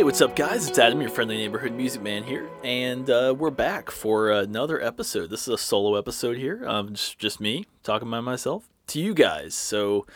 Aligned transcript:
Hey, 0.00 0.04
what's 0.04 0.22
up, 0.22 0.34
guys? 0.34 0.66
It's 0.66 0.78
Adam, 0.78 1.02
your 1.02 1.10
friendly 1.10 1.36
neighborhood 1.36 1.72
music 1.72 2.00
man 2.00 2.22
here, 2.22 2.48
and 2.64 3.10
uh, 3.10 3.34
we're 3.36 3.50
back 3.50 3.90
for 3.90 4.30
another 4.30 4.82
episode. 4.82 5.28
This 5.28 5.42
is 5.42 5.48
a 5.48 5.58
solo 5.58 5.94
episode 5.94 6.38
here, 6.38 6.66
um, 6.66 6.94
just, 6.94 7.18
just 7.18 7.38
me 7.38 7.66
talking 7.82 8.10
by 8.10 8.20
myself 8.20 8.66
to 8.86 8.98
you 8.98 9.12
guys. 9.12 9.54
So, 9.54 10.06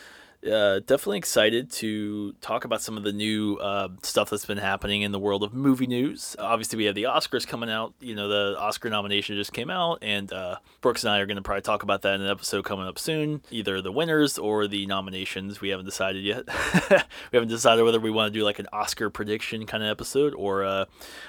uh, 0.45 0.79
definitely 0.79 1.17
excited 1.17 1.71
to 1.71 2.33
talk 2.41 2.65
about 2.65 2.81
some 2.81 2.97
of 2.97 3.03
the 3.03 3.11
new 3.11 3.57
uh, 3.57 3.89
stuff 4.03 4.29
that's 4.29 4.45
been 4.45 4.57
happening 4.57 5.01
in 5.01 5.11
the 5.11 5.19
world 5.19 5.43
of 5.43 5.53
movie 5.53 5.87
news. 5.87 6.35
Obviously, 6.39 6.77
we 6.77 6.85
have 6.85 6.95
the 6.95 7.03
Oscars 7.03 7.47
coming 7.47 7.69
out. 7.69 7.93
You 7.99 8.15
know, 8.15 8.27
the 8.27 8.59
Oscar 8.59 8.89
nomination 8.89 9.35
just 9.35 9.53
came 9.53 9.69
out, 9.69 9.99
and 10.01 10.31
uh, 10.33 10.57
Brooks 10.81 11.03
and 11.03 11.11
I 11.11 11.19
are 11.19 11.25
going 11.25 11.37
to 11.37 11.41
probably 11.41 11.61
talk 11.61 11.83
about 11.83 12.01
that 12.01 12.15
in 12.15 12.21
an 12.21 12.29
episode 12.29 12.65
coming 12.65 12.87
up 12.87 12.99
soon. 12.99 13.41
Either 13.51 13.81
the 13.81 13.91
winners 13.91 14.37
or 14.37 14.67
the 14.67 14.85
nominations. 14.85 15.61
We 15.61 15.69
haven't 15.69 15.85
decided 15.85 16.23
yet. 16.23 16.45
we 16.89 16.97
haven't 17.37 17.49
decided 17.49 17.83
whether 17.83 17.99
we 17.99 18.11
want 18.11 18.33
to 18.33 18.39
do 18.39 18.43
like 18.43 18.59
an 18.59 18.67
Oscar 18.73 19.09
prediction 19.09 19.65
kind 19.65 19.83
of 19.83 19.89
episode 19.89 20.33
or 20.35 20.63
uh, 20.63 20.85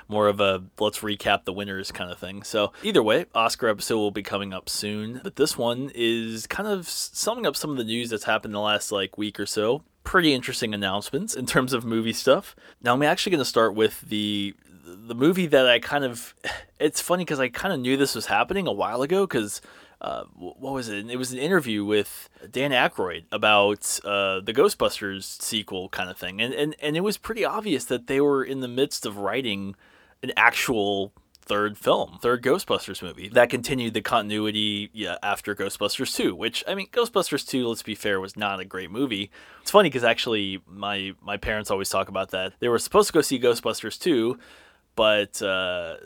more 0.09 0.29
of 0.29 0.41
a 0.41 0.65
let's 0.79 1.01
recap 1.01 1.45
the 1.45 1.53
winners 1.53 1.93
kind 1.93 2.11
of 2.11 2.19
thing. 2.19 2.43
So, 2.43 2.73
either 2.83 3.03
way, 3.03 3.27
Oscar 3.35 3.69
episode 3.69 3.97
will 3.97 4.11
be 4.11 4.23
coming 4.23 4.53
up 4.53 4.69
soon. 4.69 5.21
But 5.23 5.37
this 5.37 5.57
one 5.57 5.91
is 5.95 6.47
kind 6.47 6.69
of 6.69 6.89
summing 6.89 7.47
up 7.47 7.57
some 7.57 7.71
of 7.71 7.77
the 7.77 7.85
news 7.85 8.11
that's 8.11 8.25
happened 8.25 8.51
in 8.51 8.55
the 8.55 8.61
last 8.61 8.91
like 8.91 9.06
like 9.07 9.17
week 9.17 9.39
or 9.39 9.47
so. 9.47 9.83
Pretty 10.05 10.35
interesting 10.35 10.75
announcements 10.75 11.35
in 11.35 11.47
terms 11.47 11.73
of 11.73 11.85
movie 11.85 12.13
stuff. 12.13 12.55
Now 12.83 12.95
I'm 12.95 13.03
actually 13.03 13.31
going 13.31 13.41
to 13.41 13.45
start 13.45 13.75
with 13.75 14.01
the 14.03 14.55
the 14.85 15.15
movie 15.15 15.47
that 15.47 15.67
I 15.67 15.79
kind 15.79 16.05
of. 16.05 16.35
It's 16.79 17.01
funny 17.01 17.25
because 17.25 17.41
I 17.41 17.49
kind 17.49 17.73
of 17.73 17.81
knew 17.81 17.97
this 17.97 18.15
was 18.15 18.27
happening 18.27 18.67
a 18.67 18.73
while 18.73 19.03
ago 19.03 19.27
because. 19.27 19.61
Uh, 19.99 20.25
what 20.35 20.75
was 20.75 20.91
it? 20.91 21.09
It 21.09 21.17
was 21.17 21.33
an 21.33 21.39
interview 21.39 21.83
with 21.83 22.29
Dan 22.51 22.71
Aykroyd 22.71 23.25
about 23.33 23.99
uh, 24.05 24.41
the 24.41 24.53
Ghostbusters 24.53 25.41
sequel 25.41 25.89
kind 25.89 26.11
of 26.11 26.19
thing, 26.19 26.43
and, 26.43 26.53
and 26.53 26.77
and 26.83 26.99
it 26.99 27.01
was 27.01 27.17
pretty 27.17 27.47
obvious 27.47 27.87
that 27.87 28.09
they 28.09 28.21
were 28.21 28.45
in 28.45 28.61
the 28.61 28.69
midst 28.69 29.07
of 29.07 29.17
writing 29.17 29.75
an 30.23 30.33
actual 30.37 31.15
third 31.47 31.79
film, 31.79 32.19
third 32.21 32.43
Ghostbusters 32.43 33.03
movie 33.03 33.29
that 33.29 33.49
continued 33.51 33.95
the 33.95 34.03
continuity 34.03 34.91
yeah, 34.93 35.17
after 35.23 35.55
Ghostbusters 35.55 36.15
2, 36.15 36.35
which 36.35 36.65
I 36.67 36.75
mean 36.75 36.89
Ghostbusters 36.89 37.47
2, 37.47 37.67
let's 37.69 37.83
be 37.83 37.95
fair, 37.95 38.21
was 38.21 38.37
not 38.37 38.61
a 38.61 38.65
great 38.65 38.91
movie. 38.91 39.31
It's 39.63 39.71
funny 39.71 39.91
cuz 39.91 40.05
actually 40.05 40.61
my 40.67 41.15
my 41.23 41.37
parents 41.37 41.71
always 41.71 41.89
talk 41.89 42.09
about 42.09 42.31
that. 42.31 42.55
They 42.59 42.69
were 42.69 42.79
supposed 42.79 43.09
to 43.09 43.13
go 43.15 43.23
see 43.23 43.39
Ghostbusters 43.39 43.99
2 43.99 44.39
but 44.97 45.41
uh, 45.43 45.97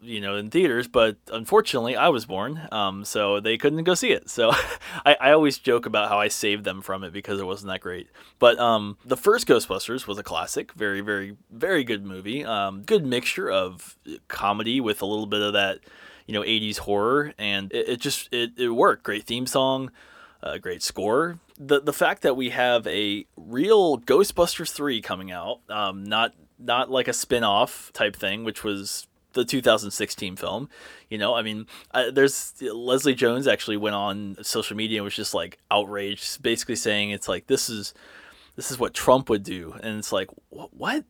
you 0.00 0.20
know 0.20 0.36
in 0.36 0.50
theaters 0.50 0.88
but 0.88 1.16
unfortunately 1.30 1.96
i 1.96 2.08
was 2.08 2.26
born 2.26 2.60
um, 2.72 3.04
so 3.04 3.38
they 3.40 3.56
couldn't 3.56 3.84
go 3.84 3.94
see 3.94 4.10
it. 4.10 4.28
So 4.28 4.50
I, 5.06 5.16
I, 5.20 5.32
always 5.32 5.58
joke 5.58 5.86
about 5.86 6.08
how 6.08 6.18
i 6.18 6.28
saved 6.28 6.64
them 6.64 6.82
from 6.82 7.04
it 7.04 7.12
because 7.12 7.40
it 7.40 7.44
wasn't 7.44 7.70
that 7.70 7.80
great. 7.80 8.08
But 8.38 8.58
um, 8.58 8.96
the 9.04 9.16
first 9.16 9.46
ghostbusters 9.46 10.06
was 10.06 10.18
a 10.18 10.22
classic 10.22 10.72
very 10.72 11.00
very 11.00 11.36
very 11.50 11.84
good 11.84 12.04
movie 12.04 12.44
um, 12.44 12.82
good 12.82 13.06
mixture 13.06 13.50
of 13.50 13.96
comedy 14.28 14.80
with 14.80 15.02
a 15.02 15.06
little 15.06 15.26
bit 15.26 15.42
of 15.42 15.52
that 15.52 15.80
you 16.26 16.34
know 16.34 16.42
80s 16.42 16.78
horror 16.78 17.34
and 17.38 17.72
it, 17.72 17.88
it 17.90 18.00
just 18.00 18.28
it, 18.32 18.52
it 18.56 18.70
worked. 18.70 19.04
Great 19.04 19.24
theme 19.24 19.46
song 19.46 19.90
a 20.42 20.58
great 20.58 20.82
score. 20.82 21.38
The 21.58 21.80
the 21.80 21.92
fact 21.92 22.22
that 22.22 22.36
we 22.36 22.50
have 22.50 22.86
a 22.86 23.26
real 23.36 23.98
Ghostbusters 23.98 24.72
3 24.72 25.00
coming 25.00 25.30
out, 25.30 25.60
um, 25.68 26.04
not 26.04 26.34
not 26.64 26.90
like 26.90 27.08
a 27.08 27.12
spin-off 27.12 27.90
type 27.92 28.16
thing, 28.16 28.44
which 28.44 28.64
was 28.64 29.06
the 29.32 29.44
2016 29.44 30.36
film. 30.36 30.68
You 31.08 31.18
know, 31.18 31.34
I 31.34 31.42
mean, 31.42 31.66
uh, 31.92 32.10
there's 32.10 32.54
Leslie 32.60 33.14
Jones 33.14 33.46
actually 33.46 33.76
went 33.76 33.94
on 33.94 34.36
social 34.42 34.76
media 34.76 34.98
and 34.98 35.04
was 35.04 35.14
just 35.14 35.34
like 35.34 35.58
outraged, 35.70 36.42
basically 36.42 36.76
saying 36.76 37.10
it's 37.10 37.28
like 37.28 37.46
this 37.46 37.68
is 37.68 37.94
this 38.54 38.70
is 38.70 38.78
what 38.78 38.92
Trump 38.92 39.30
would 39.30 39.42
do. 39.42 39.74
And 39.82 39.98
it's 39.98 40.12
like, 40.12 40.28
what? 40.50 41.04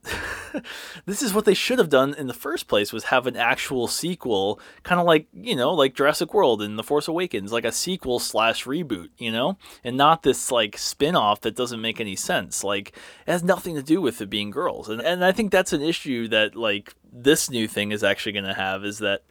this 1.07 1.23
is 1.23 1.35
what 1.35 1.45
they 1.45 1.55
should 1.55 1.79
have 1.81 1.89
done 1.89 2.15
in 2.15 2.29
the 2.29 2.35
first 2.35 2.69
place 2.69 2.93
was 2.93 3.05
have 3.05 3.27
an 3.27 3.37
actual 3.37 3.89
sequel, 3.89 4.61
kind 4.85 5.01
of 5.01 5.07
like, 5.07 5.27
you 5.35 5.57
know, 5.57 5.75
like 5.75 5.95
Jurassic 5.95 6.33
World 6.33 6.63
and 6.63 6.79
The 6.79 6.85
Force 6.85 7.09
Awakens, 7.09 7.53
like 7.53 7.65
a 7.65 7.73
sequel 7.73 8.21
slash 8.21 8.65
reboot, 8.65 9.09
you 9.19 9.33
know? 9.33 9.59
And 9.83 9.97
not 9.97 10.23
this 10.23 10.53
like 10.53 10.79
spin-off 10.79 11.41
that 11.41 11.57
doesn't 11.57 11.81
make 11.81 12.01
any 12.01 12.15
sense. 12.15 12.63
Like 12.63 12.89
it 13.27 13.33
has 13.33 13.43
nothing 13.43 13.75
to 13.75 13.83
do 13.83 14.01
with 14.01 14.21
it 14.21 14.31
being 14.31 14.51
girls. 14.51 14.89
And 14.89 15.01
and 15.01 15.25
I 15.25 15.33
think 15.33 15.51
that's 15.51 15.73
an 15.73 15.83
issue 15.83 16.29
that 16.29 16.55
like 16.55 16.95
this 17.13 17.51
new 17.51 17.67
thing 17.67 17.91
is 17.91 18.05
actually 18.05 18.33
gonna 18.33 18.55
have 18.55 18.85
is 18.85 18.99
that 18.99 19.23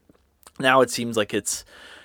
now 0.59 0.81
it 0.81 0.89
seems 0.89 1.15
like 1.15 1.33
it's 1.33 1.63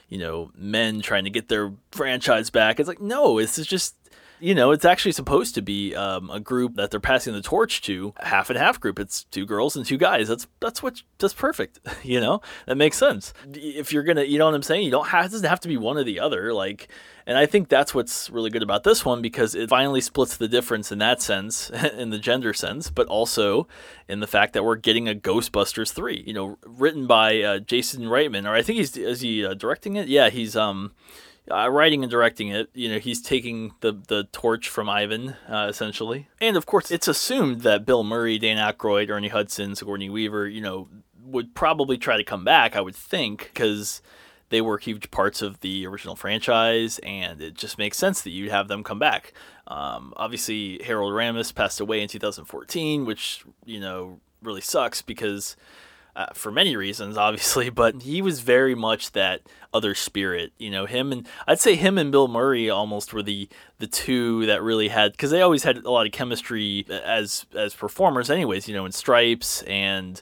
you 0.09 0.19
know, 0.19 0.51
men 0.57 1.01
trying 1.01 1.25
to 1.25 1.31
get 1.31 1.49
their 1.49 1.73
franchise 1.91 2.51
back. 2.51 2.79
It's 2.79 2.89
like, 2.89 3.01
no, 3.01 3.41
this 3.41 3.59
is 3.59 3.67
just 3.67 3.97
you 4.41 4.55
know, 4.55 4.71
it's 4.71 4.85
actually 4.85 5.13
supposed 5.13 5.55
to 5.55 5.63
be 5.63 5.95
um, 5.95 6.31
a 6.31 6.41
group 6.41 6.75
that 6.77 6.91
they're 6.91 7.01
passing 7.01 7.33
the 7.33 7.43
torch 7.43 7.83
to, 7.83 8.13
half 8.21 8.51
and 8.51 8.59
half 8.59 8.81
group. 8.81 8.99
It's 8.99 9.25
two 9.25 9.47
girls 9.47 9.77
and 9.77 9.85
two 9.85 9.97
guys. 9.97 10.29
That's 10.29 10.47
that's 10.61 10.83
what 10.83 11.03
that's 11.19 11.35
perfect. 11.35 11.81
You 12.03 12.21
know, 12.21 12.41
that 12.67 12.77
makes 12.77 12.97
sense. 12.97 13.35
If 13.53 13.93
you're 13.93 14.05
gonna, 14.05 14.23
you 14.23 14.39
know 14.39 14.45
what 14.45 14.55
I'm 14.55 14.63
saying, 14.63 14.85
you 14.85 14.93
don't 14.93 15.09
have 15.09 15.25
it 15.25 15.33
doesn't 15.33 15.49
have 15.49 15.59
to 15.61 15.69
be 15.69 15.77
one 15.77 15.97
or 15.97 16.05
the 16.05 16.21
other. 16.21 16.53
Like, 16.53 16.89
and 17.27 17.37
I 17.37 17.47
think 17.47 17.69
that's 17.69 17.95
what's 17.95 18.31
really 18.31 18.51
good 18.51 18.63
about 18.63 18.85
this 18.85 19.05
one 19.05 19.23
because 19.23 19.57
it 19.57 19.69
finally 19.69 20.01
splits 20.01 20.37
the 20.37 20.47
difference 20.47 20.93
in 20.93 20.99
that 20.99 21.21
sense, 21.21 21.71
in 21.99 22.11
the 22.11 22.19
gender 22.19 22.53
sense, 22.53 22.91
but 22.91 23.09
also 23.09 23.67
in 24.09 24.21
the 24.21 24.29
fact 24.29 24.53
that 24.53 24.63
we're 24.63 24.77
getting 24.77 25.09
a 25.09 25.15
Ghostbusters 25.15 25.93
three. 25.93 26.23
You 26.25 26.33
know, 26.33 26.59
written 26.65 27.09
by 27.09 27.41
uh, 27.41 27.59
Jason 27.59 28.03
Reitman, 28.03 28.49
or 28.49 28.55
I 28.55 28.63
think 28.63 28.77
he's 28.77 28.97
is 28.97 29.23
he 29.23 29.45
uh, 29.45 29.55
directing 29.55 29.97
it? 29.97 30.07
Yeah, 30.07 30.31
he's 30.31 30.55
um 30.55 30.93
uh, 31.51 31.71
writing 31.71 32.03
and 32.03 32.11
directing 32.11 32.49
it. 32.49 32.71
You 32.75 32.89
know, 32.91 32.99
he's 32.99 33.23
taking 33.23 33.75
the 33.81 33.93
the 33.93 34.25
torch 34.33 34.69
from 34.69 34.89
Ivan, 34.89 35.31
uh, 35.49 35.67
essentially. 35.69 36.29
And 36.41 36.57
of 36.57 36.67
course, 36.67 36.91
it's 36.91 37.09
assumed 37.09 37.63
that 37.63 37.87
Bill 37.87 38.05
Murray, 38.05 38.39
Dan 38.39 38.57
Aykroyd, 38.57 39.11
Ernie 39.11 39.29
Hudson, 39.29 39.75
Sigourney 39.75 40.11
Weaver, 40.11 40.49
you 40.49 40.61
know, 40.61 40.89
would 41.25 41.55
probably 41.55 41.99
try 41.99 42.17
to 42.17 42.25
come 42.25 42.45
back. 42.45 42.77
I 42.77 42.81
would 42.81 42.97
think 42.97 43.51
because 43.53 44.03
they 44.49 44.61
were 44.61 44.79
huge 44.79 45.11
parts 45.11 45.43
of 45.43 45.61
the 45.61 45.87
original 45.87 46.17
franchise, 46.17 46.99
and 47.01 47.41
it 47.41 47.55
just 47.55 47.79
makes 47.79 47.99
sense 47.99 48.23
that 48.23 48.31
you'd 48.31 48.51
have 48.51 48.69
them 48.69 48.85
come 48.85 48.99
back. 48.99 49.33
Um, 49.67 50.13
obviously, 50.17 50.81
Harold 50.85 51.13
Ramis 51.13 51.55
passed 51.55 51.81
away 51.81 52.01
in 52.01 52.09
2014, 52.09 53.05
which 53.05 53.45
you 53.65 53.81
know 53.81 54.21
really 54.43 54.61
sucks 54.61 55.03
because 55.03 55.57
uh, 56.17 56.27
for 56.33 56.51
many 56.51 56.77
reasons, 56.77 57.19
obviously, 57.19 57.69
but 57.83 58.03
he 58.03 58.23
was 58.23 58.41
very 58.41 58.75
much 58.75 59.13
that 59.13 59.43
other 59.73 59.95
spirit. 59.95 60.53
You 60.59 60.71
know, 60.71 60.87
him 60.87 61.13
and 61.13 61.29
I'd 61.47 61.61
say 61.61 61.77
him 61.77 61.99
and 61.99 62.11
Bill 62.11 62.27
Murray 62.27 62.71
almost 62.71 63.13
were 63.13 63.23
the 63.23 63.49
the 63.79 63.87
two 63.87 64.47
that 64.47 64.63
really 64.63 64.89
had 64.89 65.13
because 65.13 65.31
they 65.31 65.43
always 65.43 65.63
had 65.63 65.77
a 65.77 65.91
lot 65.91 66.07
of 66.07 66.13
chemistry 66.13 66.87
as 66.89 67.45
as 67.55 67.75
performers, 67.75 68.31
anyways. 68.31 68.67
You 68.67 68.75
know, 68.75 68.87
in 68.87 68.93
Stripes 68.93 69.63
and 69.63 70.21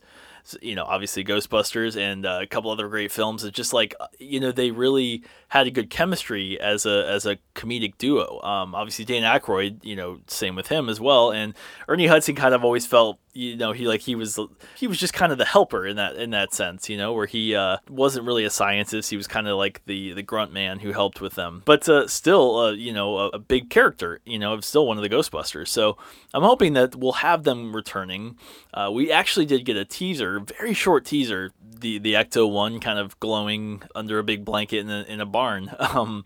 you 0.61 0.75
know, 0.75 0.85
obviously 0.85 1.25
Ghostbusters 1.25 1.97
and 1.97 2.27
uh, 2.27 2.41
a 2.43 2.47
couple 2.47 2.71
other 2.71 2.89
great 2.89 3.11
films. 3.11 3.45
It's 3.45 3.57
just 3.57 3.73
like 3.73 3.95
uh, 4.01 4.09
you 4.19 4.41
know 4.41 4.53
they 4.53 4.73
really 4.73 5.23
had 5.49 5.67
a 5.69 5.71
good 5.71 5.91
chemistry 5.91 6.61
as 6.61 6.85
a 6.85 7.09
as 7.09 7.25
a 7.25 7.39
comedic 7.55 7.97
duo. 7.99 8.41
Um, 8.43 8.75
obviously 8.75 9.05
Dan 9.05 9.23
Aykroyd, 9.23 9.85
you 9.85 9.97
know, 9.97 10.19
same 10.27 10.57
with 10.57 10.69
him 10.69 10.89
as 10.89 11.01
well, 11.01 11.31
and 11.31 11.55
Ernie 11.89 12.09
Hudson 12.09 12.35
kind 12.35 12.55
of 12.55 12.65
always 12.65 12.85
felt 12.85 13.19
you 13.35 13.57
know 13.57 13.73
he 13.73 13.87
like 13.87 14.01
he 14.01 14.15
was 14.15 14.39
he 14.77 14.87
was 14.87 14.99
just 14.99 15.13
kind 15.13 15.33
of 15.33 15.39
the 15.39 15.45
helper 15.45 15.87
in 15.87 15.97
that 15.97 16.17
in 16.17 16.31
that 16.31 16.55
sense 16.55 16.89
you 16.89 16.97
know 16.97 17.13
where 17.13 17.27
he 17.27 17.55
uh, 17.55 17.77
wasn't 17.91 18.25
really 18.25 18.45
a 18.45 18.51
scientist. 18.51 19.11
He 19.11 19.17
was 19.17 19.27
kind 19.27 19.49
of 19.49 19.59
like 19.59 19.83
the 19.87 20.13
the 20.13 20.23
grunt 20.23 20.53
man 20.53 20.79
who 20.79 20.93
helped 20.93 21.21
with 21.21 21.35
them. 21.35 21.63
But 21.65 21.89
uh, 21.89 22.07
still 22.07 22.57
uh, 22.57 22.73
you 22.73 22.93
know 22.93 23.19
a, 23.19 23.29
a, 23.31 23.39
big 23.39 23.71
character 23.71 24.21
you 24.25 24.39
know 24.39 24.59
still 24.61 24.87
one 24.87 24.97
of 24.97 25.03
the 25.03 25.09
ghostbusters. 25.09 25.69
So 25.69 25.99
i'm 26.33 26.43
hoping 26.43 26.73
that 26.75 26.95
we'll 26.95 27.13
have 27.13 27.43
them 27.43 27.75
returning. 27.75 28.39
Uh, 28.73 28.91
we 28.93 29.11
actually 29.11 29.47
did 29.47 29.65
get 29.65 29.77
a 29.77 29.85
teaser 29.85 30.41
very 30.41 30.73
short 30.73 31.05
teaser 31.05 31.53
the 31.81 31.99
the 31.99 32.15
ecto 32.15 32.51
one 32.51 32.81
kind 32.81 32.99
of 32.99 33.19
glowing 33.21 33.83
under 33.95 34.19
a 34.19 34.25
big 34.25 34.45
blanket 34.45 34.79
in 34.79 34.91
a, 34.91 35.03
in 35.03 35.21
a 35.21 35.27
barn. 35.27 35.71
Um, 35.95 36.25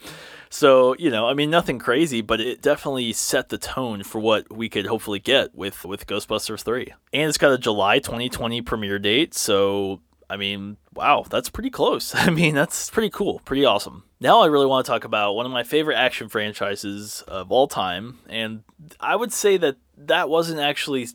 so, 0.51 0.95
you 0.99 1.11
know, 1.11 1.27
I 1.27 1.35
mean, 1.35 1.51
nothing 1.51 1.79
crazy, 1.79 2.21
but 2.21 2.41
it 2.41 2.63
definitely 2.63 3.13
set 3.13 3.49
the 3.49 3.59
tone 3.59 4.03
for 4.03 4.19
what 4.19 4.55
we 4.55 4.69
could 4.69 4.87
hopefully 4.87 5.19
get 5.19 5.55
with, 5.55 5.85
with 5.85 6.07
Ghostbusters 6.07 6.63
3. 6.63 6.93
And 7.13 7.29
it's 7.29 7.39
got 7.39 7.53
a 7.53 7.59
July 7.59 7.99
2020 7.99 8.63
premiere 8.63 8.99
date. 8.99 9.35
So, 9.35 10.01
I 10.31 10.37
mean, 10.37 10.77
wow, 10.95 11.25
that's 11.29 11.51
pretty 11.51 11.71
close. 11.71 12.15
I 12.15 12.31
mean, 12.31 12.55
that's 12.55 12.91
pretty 12.91 13.11
cool, 13.11 13.41
pretty 13.45 13.65
awesome. 13.65 14.05
Now, 14.21 14.41
I 14.41 14.47
really 14.47 14.67
want 14.67 14.85
to 14.85 14.91
talk 14.91 15.05
about 15.05 15.35
one 15.35 15.47
of 15.47 15.53
my 15.53 15.63
favorite 15.63 15.97
action 15.97 16.29
franchises 16.29 17.23
of 17.29 17.53
all 17.53 17.69
time. 17.69 18.19
And 18.29 18.63
I 18.99 19.17
would 19.17 19.33
say 19.33 19.57
that 19.59 19.77
that 19.97 20.29
wasn't 20.29 20.61
actually 20.61 21.09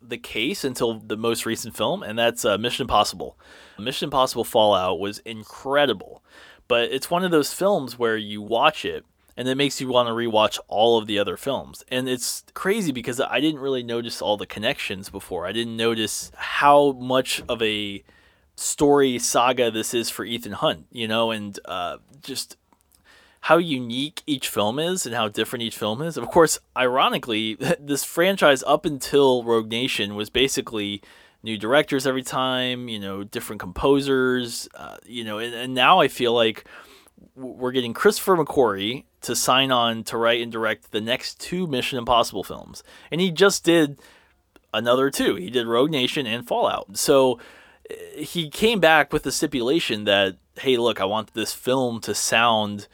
the 0.00 0.18
case 0.18 0.64
until 0.64 1.00
the 1.00 1.16
most 1.16 1.46
recent 1.46 1.76
film, 1.76 2.02
and 2.02 2.18
that's 2.18 2.44
uh, 2.44 2.56
Mission 2.58 2.84
Impossible. 2.84 3.36
Mission 3.78 4.06
Impossible 4.06 4.44
Fallout 4.44 5.00
was 5.00 5.18
incredible. 5.20 6.22
But 6.68 6.90
it's 6.92 7.10
one 7.10 7.24
of 7.24 7.30
those 7.30 7.52
films 7.52 7.98
where 7.98 8.16
you 8.16 8.42
watch 8.42 8.84
it 8.84 9.04
and 9.36 9.46
it 9.48 9.54
makes 9.56 9.80
you 9.80 9.88
want 9.88 10.08
to 10.08 10.12
rewatch 10.12 10.58
all 10.66 10.98
of 10.98 11.06
the 11.06 11.18
other 11.18 11.36
films. 11.36 11.84
And 11.88 12.08
it's 12.08 12.44
crazy 12.54 12.90
because 12.90 13.20
I 13.20 13.40
didn't 13.40 13.60
really 13.60 13.82
notice 13.82 14.22
all 14.22 14.36
the 14.36 14.46
connections 14.46 15.10
before. 15.10 15.46
I 15.46 15.52
didn't 15.52 15.76
notice 15.76 16.32
how 16.34 16.92
much 16.92 17.42
of 17.48 17.60
a 17.62 18.02
story 18.56 19.18
saga 19.18 19.70
this 19.70 19.92
is 19.92 20.08
for 20.08 20.24
Ethan 20.24 20.52
Hunt, 20.52 20.86
you 20.90 21.06
know, 21.06 21.30
and 21.30 21.58
uh, 21.66 21.98
just 22.22 22.56
how 23.42 23.58
unique 23.58 24.22
each 24.26 24.48
film 24.48 24.78
is 24.78 25.04
and 25.06 25.14
how 25.14 25.28
different 25.28 25.62
each 25.62 25.76
film 25.76 26.00
is. 26.00 26.16
Of 26.16 26.28
course, 26.28 26.58
ironically, 26.76 27.54
this 27.78 28.04
franchise 28.04 28.64
up 28.66 28.86
until 28.86 29.44
Rogue 29.44 29.70
Nation 29.70 30.14
was 30.14 30.30
basically 30.30 31.02
new 31.46 31.56
directors 31.56 32.06
every 32.06 32.24
time, 32.24 32.88
you 32.88 32.98
know, 32.98 33.24
different 33.24 33.60
composers, 33.60 34.68
uh, 34.74 34.96
you 35.06 35.24
know, 35.24 35.38
and, 35.38 35.54
and 35.54 35.74
now 35.74 36.00
I 36.00 36.08
feel 36.08 36.34
like 36.34 36.66
we're 37.36 37.72
getting 37.72 37.94
Christopher 37.94 38.36
McQuarrie 38.36 39.04
to 39.22 39.36
sign 39.36 39.70
on 39.70 40.02
to 40.04 40.18
write 40.18 40.42
and 40.42 40.50
direct 40.50 40.90
the 40.90 41.00
next 41.00 41.40
two 41.40 41.66
Mission 41.66 41.98
Impossible 41.98 42.42
films. 42.42 42.82
And 43.10 43.20
he 43.20 43.30
just 43.30 43.64
did 43.64 44.00
another 44.74 45.08
two. 45.08 45.36
He 45.36 45.48
did 45.48 45.66
Rogue 45.66 45.90
Nation 45.90 46.26
and 46.26 46.46
Fallout. 46.46 46.96
So 46.96 47.38
eh, 47.88 48.22
he 48.22 48.50
came 48.50 48.80
back 48.80 49.12
with 49.12 49.22
the 49.22 49.32
stipulation 49.32 50.04
that, 50.04 50.36
hey, 50.58 50.76
look, 50.76 51.00
I 51.00 51.04
want 51.04 51.32
this 51.32 51.54
film 51.54 52.00
to 52.00 52.14
sound 52.14 52.88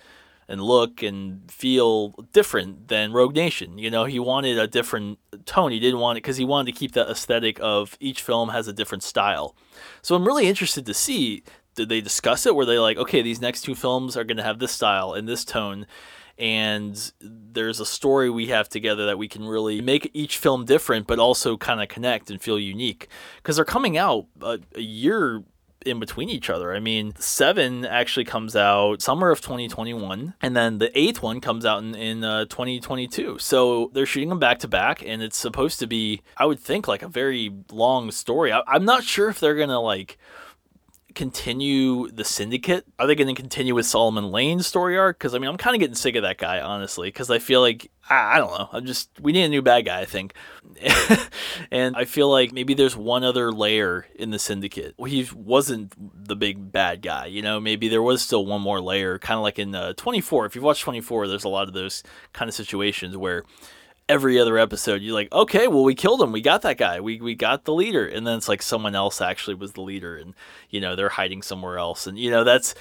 and 0.53 0.63
look 0.63 1.03
and 1.03 1.51
feel 1.51 2.11
different 2.33 2.89
than 2.89 3.11
Rogue 3.11 3.35
Nation. 3.35 3.79
You 3.79 3.91
know, 3.91 4.05
he 4.05 4.19
wanted 4.19 4.59
a 4.59 4.69
different 4.69 5.19
tone. 5.47 5.73
He 5.73 5.81
didn't 5.81 5.99
want 5.99 6.19
it 6.19 6.23
because 6.23 6.37
he 6.37 6.45
wanted 6.45 6.73
to 6.73 6.79
keep 6.79 6.93
that 6.93 7.09
aesthetic 7.09 7.59
of 7.63 7.97
each 8.01 8.21
film 8.21 8.51
has 8.51 8.69
a 8.69 8.73
different 8.73 9.03
style. 9.03 9.57
So 10.03 10.15
I'm 10.15 10.27
really 10.27 10.47
interested 10.47 10.85
to 10.85 10.95
see 10.95 11.43
did 11.75 11.89
they 11.89 12.03
discuss 12.03 12.45
it? 12.45 12.55
Were 12.55 12.67
they 12.67 12.79
like, 12.79 12.99
okay, 12.99 13.23
these 13.23 13.41
next 13.41 13.63
two 13.63 13.75
films 13.75 14.15
are 14.15 14.25
going 14.25 14.37
to 14.37 14.43
have 14.43 14.59
this 14.59 14.73
style 14.73 15.15
and 15.15 15.27
this 15.27 15.43
tone? 15.43 15.87
and 16.39 17.13
there's 17.21 17.79
a 17.79 17.87
story 17.87 18.31
we 18.31 18.47
have 18.47 18.69
together 18.69 19.07
that 19.07 19.19
we 19.19 19.29
can 19.29 19.45
really 19.45 19.81
make 19.81 20.11
each 20.15 20.39
film 20.39 20.65
different 20.65 21.07
but 21.07 21.19
also 21.19 21.57
kind 21.57 21.83
of 21.83 21.89
connect 21.89 22.31
and 22.31 22.41
feel 22.41 22.59
unique 22.59 23.09
because 23.37 23.57
they're 23.57 23.65
coming 23.65 23.99
out 23.99 24.27
a, 24.41 24.59
a, 24.75 24.81
year 24.81 25.43
in 25.87 26.01
between 26.01 26.29
each 26.29 26.51
other. 26.51 26.75
I 26.75 26.81
mean, 26.81 27.15
seven 27.19 27.85
actually 27.85 28.25
comes 28.25 28.57
out 28.57 29.03
summer 29.03 29.31
of 29.31 29.41
2021, 29.41 30.35
and 30.41 30.57
then 30.57 30.79
the 30.79 30.97
eighth 30.99 31.23
one 31.23 31.41
comes 31.41 31.65
out 31.65 31.83
in, 31.83 31.95
in 31.95 32.25
uh, 32.25 32.47
2022. 32.47 33.39
So 33.39 33.91
they're 33.93 34.07
shooting 34.07 34.29
them 34.29 34.39
back 34.39 34.59
to 34.61 34.69
back, 34.69 35.03
and 35.05 35.23
it's 35.23 35.37
supposed 35.37 35.79
to 35.81 35.87
be, 35.87 36.23
I 36.37 36.47
would 36.47 36.61
think, 36.61 36.89
like 36.89 37.03
a 37.03 37.09
very 37.09 37.53
long 37.71 38.11
story. 38.11 38.53
I, 38.53 38.63
I'm 38.67 38.85
not 38.85 39.05
sure 39.05 39.29
if 39.29 39.41
they're 39.41 39.57
gonna 39.57 39.81
like 39.81 40.19
continue 41.15 42.09
the 42.11 42.25
syndicate? 42.25 42.85
Are 42.99 43.07
they 43.07 43.15
going 43.15 43.35
to 43.35 43.41
continue 43.41 43.75
with 43.75 43.87
Solomon 43.87 44.31
Lane's 44.31 44.67
story 44.67 44.99
arc? 44.99 45.19
Because 45.19 45.35
I 45.35 45.39
mean, 45.39 45.49
I'm 45.51 45.57
kind 45.57 45.75
of 45.75 45.81
getting 45.81 45.95
sick 45.95 46.17
of 46.17 46.23
that 46.23 46.39
guy, 46.39 46.61
honestly. 46.61 47.09
Because 47.09 47.31
I 47.31 47.39
feel 47.39 47.61
like 47.61 47.91
I, 48.09 48.37
I, 48.37 48.39
don't 48.39 48.51
know. 48.51 48.69
I'm 48.73 48.87
just 48.87 49.11
we 49.21 49.33
need 49.33 49.45
a 49.45 49.49
new 49.49 49.63
bad 49.63 49.87
guy, 49.87 50.01
I 50.01 50.05
think. 50.05 50.35
and 51.71 51.97
I 51.97 52.05
feel 52.05 52.31
like 52.31 52.53
maybe 52.53 52.75
there's 52.75 52.97
one 52.97 53.25
other 53.25 53.53
layer 53.53 54.07
in 54.15 54.31
the 54.31 54.39
syndicate. 54.39 54.95
He 55.07 55.29
wasn't 55.35 55.95
the 56.27 56.37
big 56.37 56.73
bad 56.73 57.03
guy, 57.03 57.27
you 57.27 57.43
know. 57.43 57.61
Maybe 57.61 57.89
there 57.89 58.03
was 58.03 58.23
still 58.23 58.45
one 58.47 58.61
more 58.61 58.81
layer, 58.81 59.19
kind 59.19 59.37
of 59.39 59.43
like 59.43 59.59
in 59.59 59.75
uh, 59.75 59.93
24. 59.95 60.47
If 60.47 60.55
you've 60.55 60.65
watched 60.65 60.83
24, 60.83 61.29
there's 61.29 61.45
a 61.45 61.49
lot 61.49 61.69
of 61.69 61.75
those 61.75 62.03
kind 62.33 62.49
of 62.49 62.55
situations 62.55 63.17
where 63.17 63.45
every 64.09 64.39
other 64.39 64.59
episode 64.59 65.01
you're 65.01 65.15
like 65.15 65.33
okay 65.33 65.69
well 65.69 65.85
we 65.85 65.95
killed 65.95 66.21
him. 66.21 66.33
We 66.33 66.41
got 66.41 66.63
that 66.63 66.79
guy. 66.79 66.99
We, 67.01 67.21
we 67.21 67.37
got 67.37 67.65
the 67.65 67.73
leader. 67.73 68.07
And 68.07 68.27
then 68.27 68.37
it's 68.37 68.49
like 68.49 68.61
someone 68.61 68.97
else 68.97 69.21
actually 69.21 69.55
was 69.55 69.73
the 69.73 69.81
leader 69.83 70.17
and 70.17 70.35
you 70.69 70.81
know 70.81 70.97
they're 70.97 71.09
hiding 71.09 71.43
somewhere 71.43 71.79
else. 71.79 72.07
And 72.07 72.19
you 72.19 72.31
know 72.31 72.43
that's 72.43 72.75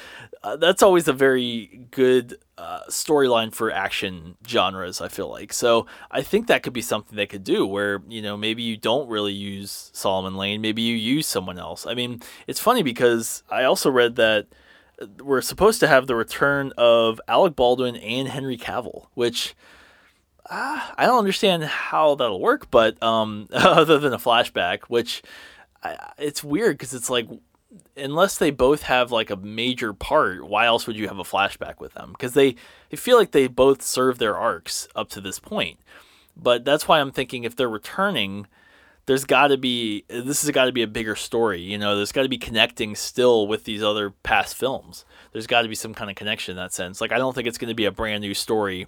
uh, 0.44 0.56
that's 0.56 0.82
always 0.82 1.08
a 1.08 1.14
very 1.14 1.88
good 1.92 2.38
uh, 2.58 2.82
storyline 2.90 3.54
for 3.54 3.72
action 3.72 4.38
genres 4.48 5.02
i 5.02 5.08
feel 5.08 5.30
like. 5.30 5.54
So 5.54 5.86
i 6.10 6.22
think 6.22 6.48
that 6.48 6.64
could 6.64 6.74
be 6.74 6.82
something 6.82 7.16
they 7.16 7.28
could 7.28 7.44
do 7.44 7.66
where 7.66 8.02
you 8.08 8.22
know 8.22 8.36
maybe 8.38 8.64
you 8.64 8.78
don't 8.78 9.08
really 9.08 9.34
use 9.34 9.92
solomon 9.94 10.36
lane. 10.36 10.62
Maybe 10.62 10.82
you 10.82 10.96
use 10.96 11.28
someone 11.28 11.60
else. 11.60 11.86
I 11.86 11.94
mean 11.94 12.22
it's 12.48 12.60
funny 12.60 12.84
because 12.84 13.44
i 13.50 13.64
also 13.64 13.90
read 13.90 14.16
that 14.16 14.48
we're 15.20 15.42
supposed 15.42 15.80
to 15.80 15.88
have 15.88 16.08
the 16.08 16.16
return 16.16 16.72
of 16.78 17.20
alec 17.28 17.56
baldwin 17.56 17.96
and 17.96 18.28
henry 18.28 18.58
cavill 18.58 19.08
which 19.14 19.56
uh, 20.50 20.90
I 20.98 21.06
don't 21.06 21.20
understand 21.20 21.64
how 21.64 22.16
that'll 22.16 22.40
work, 22.40 22.70
but 22.72 23.02
um, 23.02 23.48
other 23.54 24.00
than 24.00 24.14
a 24.14 24.18
flashback, 24.18 24.82
which 24.88 25.22
I, 25.84 25.98
it's 26.18 26.44
weird 26.44 26.78
because 26.78 26.94
it's 26.94 27.10
like 27.10 27.28
unless 27.96 28.38
they 28.38 28.52
both 28.52 28.84
have 28.84 29.12
like 29.12 29.30
a 29.30 29.36
major 29.36 29.94
part, 29.94 30.46
why 30.48 30.66
else 30.66 30.88
would 30.88 30.96
you 30.96 31.08
have 31.08 31.20
a 31.20 31.24
flashback 31.24 31.80
with 31.80 31.94
them? 31.94 32.12
Because 32.12 32.34
they, 32.34 32.56
they 32.90 32.98
feel 32.98 33.18
like 33.18 33.32
they 33.32 33.48
both 33.48 33.82
serve 33.82 34.18
their 34.18 34.38
arcs 34.38 34.88
up 34.96 35.10
to 35.10 35.22
this 35.22 35.40
point. 35.40 35.80
But 36.36 36.66
that's 36.66 36.88
why 36.88 37.00
I'm 37.00 37.12
thinking 37.12 37.44
if 37.44 37.56
they're 37.56 37.70
returning, 37.70 38.48
there's 39.06 39.26
got 39.26 39.48
to 39.48 39.58
be 39.58 40.06
this 40.08 40.42
has 40.42 40.52
got 40.52 40.66
to 40.66 40.72
be 40.72 40.82
a 40.82 40.88
bigger 40.88 41.16
story. 41.16 41.62
You 41.62 41.78
know, 41.78 41.96
there's 41.96 42.12
got 42.12 42.24
to 42.24 42.30
be 42.30 42.38
connecting 42.38 42.96
still 42.96 43.48
with 43.48 43.66
these 43.66 43.84
other 43.84 44.12
past 44.24 44.56
films. 44.56 45.06
There's 45.34 45.48
got 45.48 45.64
to 45.64 45.68
be 45.68 45.76
some 45.76 45.94
kind 45.94 46.10
of 46.10 46.16
connection 46.16 46.54
in 46.54 46.58
that 46.58 46.74
sense. 46.74 47.02
Like 47.02 47.12
I 47.12 47.18
don't 47.18 47.34
think 47.34 47.48
it's 47.48 47.58
going 47.58 47.70
to 47.70 47.76
be 47.76 47.86
a 47.86 47.92
brand 47.92 48.22
new 48.22 48.34
story 48.34 48.88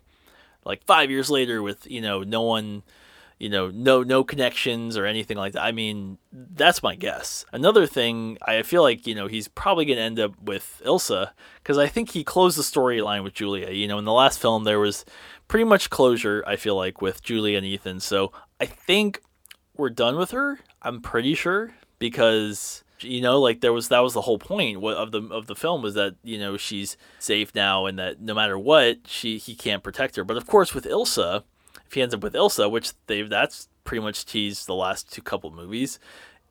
like 0.66 0.84
five 0.86 1.10
years 1.10 1.30
later 1.30 1.62
with 1.62 1.90
you 1.90 2.02
know 2.02 2.22
no 2.22 2.42
one 2.42 2.84
you 3.40 3.50
know 3.50 3.70
no 3.70 4.04
no 4.04 4.24
connections 4.24 4.96
or 4.98 5.06
anything 5.06 5.38
like 5.38 5.54
that. 5.54 5.64
I 5.64 5.72
mean 5.72 6.18
that's 6.32 6.82
my 6.84 6.96
guess. 6.96 7.46
Another 7.52 7.86
thing 7.86 8.38
i 8.46 8.62
feel 8.62 8.82
like 8.82 9.06
you 9.06 9.16
know 9.16 9.28
he's 9.28 9.48
probably 9.48 9.86
going 9.86 9.98
to 9.98 10.04
end 10.04 10.20
up 10.20 10.42
with 10.42 10.82
ilsa 10.86 11.32
because 11.58 11.78
i 11.78 11.88
think 11.88 12.12
he 12.12 12.24
closed 12.24 12.58
the 12.58 12.64
storyline 12.64 13.24
with 13.24 13.34
julia. 13.34 13.72
You 13.72 13.88
know 13.88 13.98
in 13.98 14.06
the 14.06 14.14
last 14.14 14.40
film 14.40 14.64
there 14.64 14.80
was 14.80 15.04
pretty 15.48 15.66
much 15.66 15.90
closure 15.90 16.44
i 16.48 16.56
feel 16.56 16.76
like 16.76 17.02
with 17.02 17.24
julia 17.24 17.58
and 17.58 17.66
ethan. 17.66 18.00
So 18.00 18.32
i 18.62 18.66
think 18.66 19.22
we're 19.76 19.90
done 19.90 20.16
with 20.16 20.32
her 20.32 20.60
i'm 20.82 21.02
pretty 21.02 21.36
sure 21.36 21.74
because 22.00 22.84
you 23.04 23.22
know 23.22 23.40
like 23.40 23.62
there 23.62 23.74
was 23.74 23.90
that 23.90 24.00
was 24.00 24.14
the 24.14 24.22
whole 24.22 24.40
point 24.40 24.84
of 24.84 25.12
the 25.12 25.22
of 25.32 25.48
the 25.48 25.56
film 25.56 25.82
was 25.82 25.94
that 25.94 26.16
you 26.24 26.38
know 26.38 26.58
she's 26.58 26.98
safe 27.20 27.54
now 27.56 27.86
and 27.86 27.98
that 28.00 28.22
no 28.22 28.34
matter 28.34 28.58
what 28.58 29.00
she 29.06 29.38
he 29.38 29.56
can't 29.56 29.84
protect 29.84 30.16
her. 30.16 30.24
But 30.24 30.38
of 30.38 30.48
course 30.48 30.74
with 30.74 30.86
Ilsa 30.86 31.44
if 31.86 31.94
he 31.94 32.02
ends 32.02 32.14
up 32.14 32.24
with 32.24 32.34
Ilsa 32.34 32.70
which 32.70 32.94
they've 33.08 33.30
that's 33.30 33.68
pretty 33.84 34.02
much 34.02 34.26
teased 34.26 34.68
the 34.68 34.76
last 34.76 35.12
two 35.12 35.22
couple 35.22 35.52
movies 35.52 36.00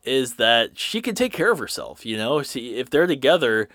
is 0.05 0.35
that 0.35 0.79
she 0.79 1.01
can 1.01 1.15
take 1.15 1.33
care 1.33 1.53
of 1.53 1.59
herself 1.59 2.05
you 2.05 2.17
know? 2.17 2.43
See 2.43 2.77
if 2.77 2.91
they're 2.91 3.07
together 3.07 3.69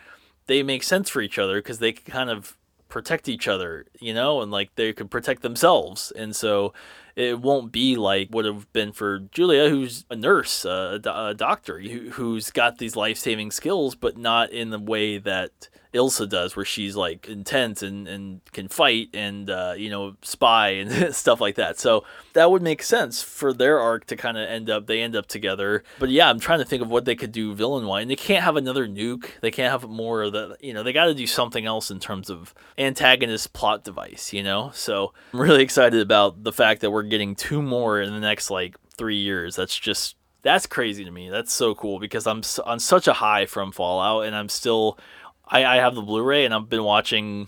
they 0.48 0.64
make 0.64 0.84
sense 0.84 1.10
for 1.10 1.22
each 1.22 1.38
other 1.38 1.60
because 1.60 1.80
they 1.80 1.92
can 1.92 2.12
kind 2.12 2.30
of 2.30 2.58
protect 2.90 3.28
each 3.28 3.48
other 3.48 3.86
you 4.00 4.14
know? 4.14 4.42
And 4.42 4.52
like 4.52 4.76
they 4.76 4.94
could 4.94 5.12
protect 5.12 5.42
themselves. 5.42 6.12
And 6.16 6.36
so 6.36 6.74
it 7.18 7.40
won't 7.42 7.72
be 7.72 7.96
like 7.96 8.30
would 8.32 8.46
have 8.46 8.72
been 8.74 8.92
for 8.92 9.20
Julia, 9.20 9.70
who's 9.70 10.06
a 10.12 10.16
nurse, 10.16 10.64
a, 10.66 11.02
a 11.04 11.34
doctor, 11.34 11.80
who, 11.80 12.12
who's 12.12 12.52
got 12.52 12.78
these 12.78 12.96
life 12.96 13.18
saving 13.18 13.50
skills, 13.50 13.96
but 13.96 14.18
not 14.18 14.52
in 14.52 14.70
the 14.70 14.78
way 14.78 15.18
that 15.18 15.68
Ilsa 15.94 16.30
does, 16.30 16.56
where 16.56 16.66
she's 16.66 16.96
like 16.96 17.28
intense 17.28 17.82
and, 17.82 18.08
and 18.08 18.42
can 18.52 18.68
fight 18.68 19.10
and 19.14 19.50
uh, 19.50 19.74
you 19.76 19.90
know 19.90 20.16
spy 20.22 20.70
and 20.70 21.16
stuff 21.16 21.42
like 21.42 21.56
that. 21.56 21.80
So 21.80 22.04
that 22.34 22.52
would 22.52 22.62
make 22.62 22.84
sense 22.84 23.22
for 23.22 23.54
their 23.54 23.80
arc 23.80 24.06
to 24.06 24.16
kind 24.16 24.38
of 24.38 24.48
end 24.48 24.70
up 24.70 24.88
they 24.88 25.02
end 25.02 25.16
up 25.16 25.28
together. 25.28 25.84
But 26.00 26.10
yeah, 26.10 26.30
I'm 26.30 26.40
trying 26.40 26.60
to 26.60 26.66
think 26.66 26.82
of 26.82 26.90
what 26.90 27.06
they 27.06 27.16
could 27.16 27.32
do 27.32 27.54
villain 27.54 27.86
wise. 27.86 28.04
And 28.04 28.12
they 28.12 28.16
can't 28.16 28.44
have 28.44 28.56
another 28.56 28.88
nuke. 28.88 29.30
They 29.42 29.52
can't 29.52 29.72
have 29.72 29.90
more 29.90 30.24
of 30.24 30.34
the 30.34 30.58
you 30.60 30.74
know 30.74 30.84
they 30.84 30.94
got 30.94 31.06
to 31.06 31.14
do 31.14 31.28
something 31.28 31.66
else 31.66 31.90
in 31.90 32.00
terms 32.00 32.30
of 32.30 32.54
antagonist 32.78 33.54
plot 33.54 33.84
device. 33.84 34.34
You 34.34 34.44
know, 34.44 34.72
so 34.74 35.14
I'm 35.34 35.42
really 35.42 35.64
excited 35.64 36.02
about 36.02 36.44
the 36.44 36.54
fact 36.54 36.82
that 36.82 36.92
we're 36.92 37.04
getting 37.10 37.36
two 37.36 37.62
more 37.62 38.02
in 38.02 38.14
the 38.14 38.20
next 38.20 38.50
like 38.50 38.76
three 38.98 39.18
years. 39.18 39.56
That's 39.56 39.78
just 39.78 40.16
that's 40.44 40.66
crazy 40.66 41.04
to 41.04 41.12
me. 41.12 41.30
That's 41.30 41.52
so 41.52 41.76
cool 41.76 42.00
because 42.00 42.28
I'm 42.28 42.42
on 42.66 42.80
such 42.80 43.08
a 43.08 43.14
high 43.14 43.46
from 43.46 43.72
Fallout, 43.72 44.26
and 44.26 44.36
I'm 44.36 44.50
still 44.50 44.98
I, 45.48 45.66
I 45.66 45.76
have 45.78 45.96
the 45.96 46.02
Blu-ray 46.02 46.46
and 46.46 46.54
I've 46.54 46.70
been 46.70 46.84
watching 46.84 47.48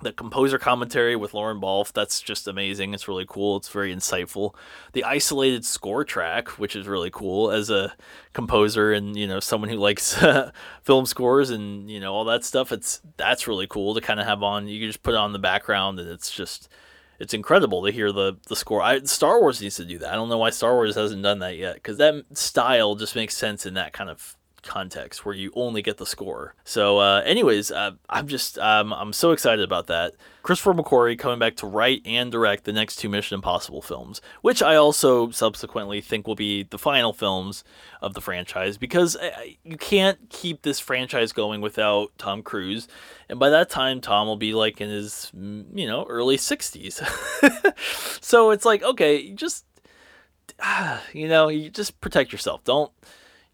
the 0.00 0.12
composer 0.12 0.58
commentary 0.58 1.16
with 1.16 1.34
Lorne 1.34 1.58
Balfe. 1.58 1.92
That's 1.92 2.20
just 2.20 2.46
amazing. 2.46 2.94
It's 2.94 3.08
really 3.08 3.26
cool. 3.28 3.56
It's 3.56 3.68
very 3.68 3.94
insightful. 3.94 4.54
The 4.92 5.02
isolated 5.02 5.64
score 5.64 6.04
track, 6.04 6.50
which 6.50 6.76
is 6.76 6.86
really 6.86 7.10
cool 7.10 7.50
as 7.50 7.68
a 7.68 7.94
composer 8.32 8.92
and 8.92 9.16
you 9.16 9.26
know 9.26 9.40
someone 9.40 9.70
who 9.70 9.76
likes 9.76 10.16
film 10.82 11.06
scores 11.06 11.50
and 11.50 11.90
you 11.90 11.98
know 11.98 12.14
all 12.14 12.24
that 12.26 12.44
stuff. 12.44 12.70
It's 12.70 13.00
that's 13.16 13.48
really 13.48 13.66
cool 13.66 13.94
to 13.94 14.00
kind 14.00 14.20
of 14.20 14.26
have 14.26 14.42
on. 14.42 14.68
You 14.68 14.80
can 14.80 14.88
just 14.88 15.02
put 15.02 15.14
it 15.14 15.18
on 15.18 15.32
the 15.32 15.38
background 15.38 15.98
and 15.98 16.08
it's 16.08 16.30
just 16.30 16.68
it's 17.18 17.34
incredible 17.34 17.84
to 17.84 17.92
hear 17.92 18.12
the 18.12 18.38
the 18.48 18.56
score. 18.56 18.80
I, 18.80 19.00
Star 19.02 19.40
Wars 19.40 19.60
needs 19.60 19.76
to 19.76 19.84
do 19.84 19.98
that. 19.98 20.12
I 20.12 20.16
don't 20.16 20.28
know 20.28 20.38
why 20.38 20.50
Star 20.50 20.74
Wars 20.74 20.94
hasn't 20.94 21.22
done 21.22 21.40
that 21.40 21.56
yet 21.56 21.74
because 21.74 21.98
that 21.98 22.24
style 22.32 22.94
just 22.94 23.14
makes 23.14 23.36
sense 23.36 23.66
in 23.66 23.74
that 23.74 23.92
kind 23.92 24.08
of 24.08 24.36
context 24.62 25.24
where 25.24 25.34
you 25.34 25.52
only 25.54 25.82
get 25.82 25.98
the 25.98 26.06
score. 26.06 26.54
So, 26.64 26.98
uh, 26.98 27.22
anyways, 27.24 27.70
uh, 27.70 27.92
I'm 28.08 28.28
just 28.28 28.58
um, 28.58 28.92
I'm 28.92 29.12
so 29.12 29.32
excited 29.32 29.64
about 29.64 29.86
that. 29.86 30.14
Christopher 30.42 30.74
McQuarrie 30.74 31.18
coming 31.18 31.38
back 31.38 31.56
to 31.56 31.66
write 31.66 32.00
and 32.06 32.32
direct 32.32 32.64
the 32.64 32.72
next 32.72 32.96
two 32.96 33.08
Mission 33.08 33.34
Impossible 33.34 33.82
films, 33.82 34.20
which 34.40 34.62
I 34.62 34.76
also 34.76 35.30
subsequently 35.30 36.00
think 36.00 36.26
will 36.26 36.34
be 36.34 36.62
the 36.62 36.78
final 36.78 37.12
films 37.12 37.64
of 38.00 38.14
the 38.14 38.20
franchise 38.20 38.78
because 38.78 39.16
uh, 39.16 39.30
you 39.64 39.76
can't 39.76 40.18
keep 40.30 40.62
this 40.62 40.80
franchise 40.80 41.32
going 41.32 41.60
without 41.60 42.12
Tom 42.16 42.42
Cruise, 42.42 42.88
and 43.28 43.38
by 43.38 43.50
that 43.50 43.70
time 43.70 44.00
Tom 44.00 44.26
will 44.26 44.36
be 44.36 44.54
like 44.54 44.80
in 44.80 44.88
his 44.88 45.30
you 45.34 45.86
know 45.86 46.06
early 46.08 46.36
60s. 46.36 47.02
so 48.22 48.50
it's 48.50 48.64
like 48.64 48.82
okay, 48.82 49.32
just 49.32 49.64
you 51.12 51.28
know, 51.28 51.48
you 51.48 51.70
just 51.70 52.00
protect 52.00 52.32
yourself. 52.32 52.64
Don't 52.64 52.92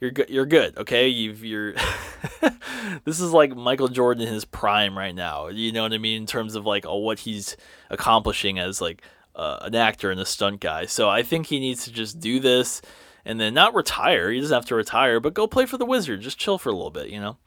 you're 0.04 0.12
good. 0.12 0.28
You're 0.28 0.46
good. 0.46 0.76
Okay, 0.76 1.08
you've 1.08 1.42
you're. 1.42 1.73
this 3.04 3.20
is 3.20 3.32
like 3.32 3.56
Michael 3.56 3.88
Jordan 3.88 4.26
in 4.26 4.32
his 4.32 4.44
prime 4.44 4.99
right 4.99 5.14
now. 5.14 5.49
You 5.49 5.73
know 5.73 5.82
what 5.82 5.94
I 5.94 5.99
mean 5.99 6.23
in 6.23 6.26
terms 6.26 6.54
of 6.54 6.66
like 6.66 6.84
oh, 6.87 6.99
what 6.99 7.20
he's 7.20 7.56
accomplishing 7.88 8.58
as 8.58 8.82
like 8.82 9.02
uh, 9.34 9.61
an 9.62 9.75
actor 9.75 10.11
and 10.11 10.20
a 10.20 10.26
stunt 10.26 10.61
guy. 10.61 10.84
So 10.84 11.08
I 11.08 11.23
think 11.23 11.46
he 11.46 11.58
needs 11.58 11.84
to 11.84 11.92
just 11.92 12.20
do 12.20 12.38
this 12.38 12.82
and 13.25 13.40
then 13.40 13.54
not 13.54 13.75
retire. 13.75 14.30
He 14.30 14.40
doesn't 14.40 14.54
have 14.54 14.66
to 14.66 14.75
retire, 14.75 15.20
but 15.20 15.32
go 15.32 15.46
play 15.46 15.64
for 15.64 15.78
the 15.78 15.87
Wizard. 15.87 16.20
Just 16.20 16.38
chill 16.38 16.58
for 16.58 16.68
a 16.68 16.75
little 16.75 16.90
bit, 16.90 17.08
you 17.08 17.18
know. 17.18 17.38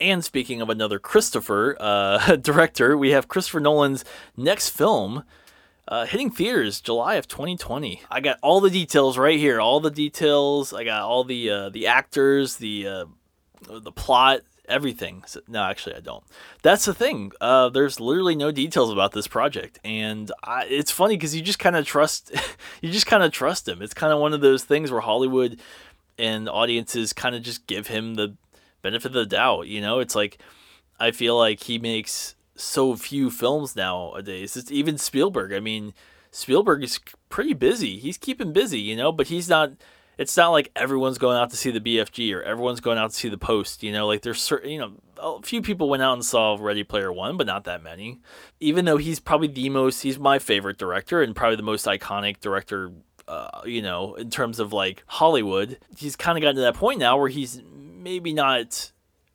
And 0.00 0.24
speaking 0.24 0.60
of 0.60 0.68
another 0.68 0.98
Christopher 0.98 1.76
uh, 1.78 2.36
director, 2.40 2.98
we 2.98 3.10
have 3.10 3.28
Christopher 3.28 3.60
Nolan's 3.60 4.04
next 4.36 4.70
film 4.70 5.22
uh, 5.90 6.06
hitting 6.06 6.30
theaters 6.30 6.80
July 6.80 7.16
of 7.16 7.26
2020. 7.26 8.02
I 8.10 8.20
got 8.20 8.38
all 8.42 8.60
the 8.60 8.70
details 8.70 9.18
right 9.18 9.38
here. 9.38 9.60
All 9.60 9.80
the 9.80 9.90
details. 9.90 10.72
I 10.72 10.84
got 10.84 11.02
all 11.02 11.24
the 11.24 11.50
uh, 11.50 11.68
the 11.68 11.88
actors, 11.88 12.56
the 12.56 12.86
uh, 12.86 13.04
the 13.68 13.92
plot, 13.92 14.42
everything. 14.68 15.24
So, 15.26 15.40
no, 15.48 15.64
actually, 15.64 15.96
I 15.96 16.00
don't. 16.00 16.22
That's 16.62 16.84
the 16.84 16.94
thing. 16.94 17.32
Uh, 17.40 17.68
there's 17.70 17.98
literally 17.98 18.36
no 18.36 18.52
details 18.52 18.92
about 18.92 19.12
this 19.12 19.26
project, 19.26 19.80
and 19.84 20.30
I, 20.44 20.66
it's 20.66 20.92
funny 20.92 21.16
because 21.16 21.34
you 21.34 21.42
just 21.42 21.58
kind 21.58 21.74
of 21.74 21.84
trust. 21.84 22.32
you 22.80 22.92
just 22.92 23.06
kind 23.06 23.24
of 23.24 23.32
trust 23.32 23.66
him. 23.66 23.82
It's 23.82 23.94
kind 23.94 24.12
of 24.12 24.20
one 24.20 24.32
of 24.32 24.40
those 24.40 24.62
things 24.64 24.92
where 24.92 25.00
Hollywood 25.00 25.60
and 26.16 26.48
audiences 26.48 27.12
kind 27.12 27.34
of 27.34 27.42
just 27.42 27.66
give 27.66 27.88
him 27.88 28.14
the 28.14 28.36
benefit 28.82 29.08
of 29.08 29.12
the 29.14 29.26
doubt. 29.26 29.66
You 29.66 29.80
know, 29.80 29.98
it's 29.98 30.14
like 30.14 30.38
I 31.00 31.10
feel 31.10 31.36
like 31.36 31.64
he 31.64 31.80
makes 31.80 32.36
so 32.62 32.96
few 32.96 33.30
films 33.30 33.76
nowadays. 33.76 34.56
It's 34.56 34.70
even 34.70 34.98
Spielberg. 34.98 35.52
I 35.52 35.60
mean, 35.60 35.94
Spielberg 36.30 36.82
is 36.82 37.00
pretty 37.28 37.54
busy. 37.54 37.98
He's 37.98 38.18
keeping 38.18 38.52
busy, 38.52 38.80
you 38.80 38.96
know, 38.96 39.12
but 39.12 39.28
he's 39.28 39.48
not. 39.48 39.72
It's 40.18 40.36
not 40.36 40.50
like 40.50 40.70
everyone's 40.76 41.16
going 41.16 41.38
out 41.38 41.48
to 41.48 41.56
see 41.56 41.70
the 41.70 41.80
BFG 41.80 42.34
or 42.34 42.42
everyone's 42.42 42.80
going 42.80 42.98
out 42.98 43.10
to 43.10 43.16
see 43.16 43.30
the 43.30 43.38
Post. 43.38 43.82
You 43.82 43.90
know, 43.90 44.06
like 44.06 44.20
there's 44.20 44.40
certain, 44.40 44.70
you 44.70 44.78
know, 44.78 44.92
a 45.16 45.40
few 45.40 45.62
people 45.62 45.88
went 45.88 46.02
out 46.02 46.12
and 46.12 46.24
saw 46.24 46.58
Ready 46.60 46.84
Player 46.84 47.10
One, 47.10 47.38
but 47.38 47.46
not 47.46 47.64
that 47.64 47.82
many. 47.82 48.20
Even 48.60 48.84
though 48.84 48.98
he's 48.98 49.18
probably 49.18 49.48
the 49.48 49.70
most, 49.70 50.02
he's 50.02 50.18
my 50.18 50.38
favorite 50.38 50.76
director 50.76 51.22
and 51.22 51.34
probably 51.34 51.56
the 51.56 51.62
most 51.62 51.86
iconic 51.86 52.38
director 52.40 52.92
uh, 53.30 53.60
you 53.64 53.80
know, 53.80 54.14
in 54.16 54.28
terms 54.28 54.58
of 54.58 54.72
like 54.72 55.04
Hollywood, 55.06 55.78
he's 55.96 56.16
kind 56.16 56.36
of 56.36 56.42
gotten 56.42 56.56
to 56.56 56.62
that 56.62 56.74
point 56.74 56.98
now 56.98 57.16
where 57.16 57.28
he's 57.28 57.62
maybe 57.72 58.32
not. 58.32 58.90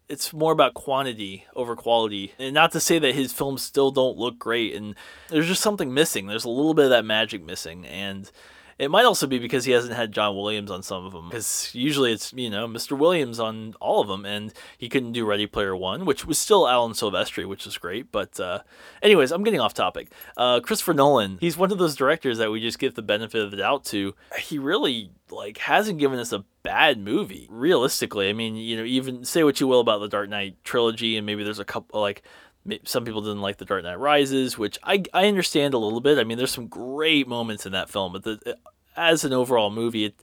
It's 0.08 0.32
more 0.34 0.52
about 0.52 0.76
quantity 0.76 1.46
over 1.56 1.76
quality, 1.76 2.34
and 2.38 2.54
not 2.54 2.72
to 2.74 2.80
say 2.80 3.00
that 3.00 3.16
his 3.16 3.34
films 3.34 3.64
still 3.64 3.92
don't 3.92 4.18
look 4.18 4.38
great. 4.38 4.76
And 4.76 4.96
there's 5.30 5.48
just 5.48 5.64
something 5.64 5.94
missing. 5.94 6.28
There's 6.28 6.46
a 6.46 6.50
little 6.50 6.74
bit 6.76 6.86
of 6.86 6.92
that 6.92 7.06
magic 7.06 7.44
missing, 7.44 7.86
and 7.88 8.30
it 8.78 8.92
might 8.92 9.06
also 9.06 9.26
be 9.26 9.40
because 9.40 9.64
he 9.64 9.72
hasn't 9.72 9.94
had 9.94 10.12
John 10.12 10.36
Williams 10.36 10.70
on 10.70 10.84
some 10.84 11.06
of 11.06 11.14
them. 11.14 11.30
Because 11.30 11.70
usually 11.74 12.12
it's, 12.12 12.34
you 12.34 12.50
know, 12.50 12.68
Mr. 12.68 12.98
Williams 12.98 13.40
on 13.40 13.74
all 13.80 14.02
of 14.02 14.10
them. 14.10 14.26
And 14.26 14.54
he 14.78 14.90
couldn't 14.90 15.14
do 15.14 15.26
Ready 15.26 15.48
Player 15.48 15.76
One, 15.76 16.04
which 16.04 16.26
was 16.26 16.38
still 16.38 16.68
Alan 16.68 16.92
Silvestri, 16.92 17.48
which 17.48 17.66
was 17.66 17.78
great. 17.78 18.12
But, 18.12 18.38
uh, 18.38 18.60
anyways, 19.02 19.32
I'm 19.32 19.44
getting 19.44 19.62
off 19.62 19.74
topic. 19.74 20.12
Uh, 20.36 20.60
Christopher 20.60 20.94
Nolan, 20.94 21.38
he's 21.40 21.58
one 21.58 21.72
of 21.72 21.78
those 21.78 21.96
directors 21.96 22.38
that 22.38 22.52
we 22.52 22.60
just 22.60 22.80
give 22.80 22.96
the 22.96 23.02
benefit 23.02 23.42
of 23.42 23.52
the 23.52 23.58
doubt 23.58 23.86
to. 23.86 24.14
He 24.38 24.60
really, 24.60 25.12
like, 25.32 25.58
hasn't 25.60 26.00
given 26.00 26.20
us 26.20 26.34
a 26.34 26.44
bad 26.62 27.00
movie. 27.00 27.48
Realistically, 27.50 28.30
I 28.30 28.34
mean, 28.34 28.58
you 28.58 28.76
know, 28.76 28.84
even 28.84 29.24
say 29.24 29.46
what 29.46 29.62
you 29.62 29.68
will 29.68 29.80
about 29.80 30.00
the 30.00 30.10
Dark 30.10 30.30
Knight 30.30 30.58
trilogy, 30.66 31.16
and 31.16 31.26
maybe 31.26 31.46
there's 31.46 31.60
a 31.60 31.66
couple, 31.66 32.02
like, 32.02 32.24
some 32.84 33.06
people 33.06 33.22
didn't 33.22 33.42
like 33.42 33.58
the 33.58 33.66
Dark 33.66 33.84
Knight 33.84 34.00
Rises, 34.00 34.58
which 34.58 34.78
I, 34.84 35.04
I 35.14 35.28
understand 35.28 35.74
a 35.74 35.78
little 35.78 36.02
bit. 36.02 36.18
I 36.18 36.24
mean, 36.24 36.38
there's 36.38 36.52
some 36.52 36.68
great 36.68 37.28
moments 37.28 37.66
in 37.66 37.72
that 37.74 37.90
film, 37.90 38.14
but 38.14 38.24
the, 38.24 38.58
as 38.96 39.24
an 39.24 39.34
overall 39.34 39.70
movie, 39.70 40.06
it, 40.06 40.16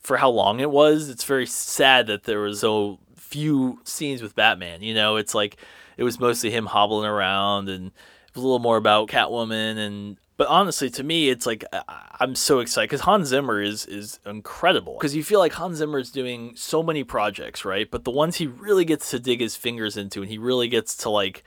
for 0.00 0.16
how 0.16 0.30
long 0.30 0.60
it 0.60 0.70
was, 0.70 1.08
it's 1.08 1.24
very 1.24 1.46
sad 1.46 2.06
that 2.06 2.24
there 2.24 2.40
was 2.40 2.60
so 2.60 2.98
few 3.16 3.80
scenes 3.84 4.22
with 4.22 4.34
Batman. 4.34 4.82
You 4.82 4.94
know, 4.94 5.16
it's 5.16 5.34
like 5.34 5.56
it 5.96 6.04
was 6.04 6.18
mostly 6.20 6.50
him 6.50 6.66
hobbling 6.66 7.08
around, 7.08 7.68
and 7.68 7.92
a 8.34 8.40
little 8.40 8.58
more 8.58 8.76
about 8.76 9.08
Catwoman. 9.08 9.76
And 9.76 10.16
but 10.36 10.48
honestly, 10.48 10.90
to 10.90 11.02
me, 11.02 11.28
it's 11.28 11.46
like 11.46 11.64
I'm 12.20 12.34
so 12.34 12.60
excited 12.60 12.88
because 12.88 13.02
Hans 13.02 13.28
Zimmer 13.28 13.60
is 13.60 13.86
is 13.86 14.20
incredible. 14.24 14.94
Because 14.94 15.14
you 15.14 15.24
feel 15.24 15.40
like 15.40 15.52
Hans 15.52 15.78
Zimmer 15.78 15.98
is 15.98 16.10
doing 16.10 16.52
so 16.56 16.82
many 16.82 17.04
projects, 17.04 17.64
right? 17.64 17.90
But 17.90 18.04
the 18.04 18.10
ones 18.10 18.36
he 18.36 18.46
really 18.46 18.84
gets 18.84 19.10
to 19.10 19.18
dig 19.18 19.40
his 19.40 19.56
fingers 19.56 19.96
into, 19.96 20.22
and 20.22 20.30
he 20.30 20.38
really 20.38 20.68
gets 20.68 20.96
to 20.98 21.10
like 21.10 21.44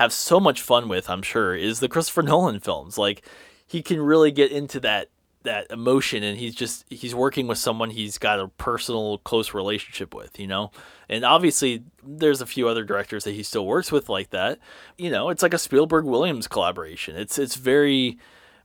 have 0.00 0.14
so 0.14 0.40
much 0.40 0.62
fun 0.62 0.88
with, 0.88 1.10
I'm 1.10 1.20
sure, 1.20 1.54
is 1.54 1.80
the 1.80 1.88
Christopher 1.88 2.22
Nolan 2.30 2.58
films. 2.58 2.96
Like 2.96 3.22
he 3.66 3.82
can 3.82 4.00
really 4.00 4.32
get 4.32 4.50
into 4.50 4.80
that 4.80 5.08
that 5.42 5.70
emotion 5.70 6.22
and 6.22 6.36
he's 6.38 6.54
just 6.54 6.84
he's 6.90 7.14
working 7.14 7.46
with 7.46 7.56
someone 7.56 7.88
he's 7.88 8.18
got 8.18 8.38
a 8.38 8.48
personal 8.48 9.18
close 9.18 9.52
relationship 9.52 10.14
with, 10.14 10.40
you 10.40 10.46
know. 10.46 10.70
And 11.10 11.22
obviously 11.22 11.84
there's 12.02 12.40
a 12.40 12.46
few 12.46 12.66
other 12.66 12.82
directors 12.82 13.24
that 13.24 13.32
he 13.32 13.42
still 13.42 13.66
works 13.66 13.92
with 13.92 14.08
like 14.08 14.30
that. 14.30 14.58
You 14.96 15.10
know, 15.10 15.28
it's 15.28 15.42
like 15.42 15.54
a 15.54 15.58
Spielberg 15.58 16.06
Williams 16.06 16.48
collaboration. 16.48 17.14
It's 17.16 17.38
it's 17.38 17.56
very 17.56 18.18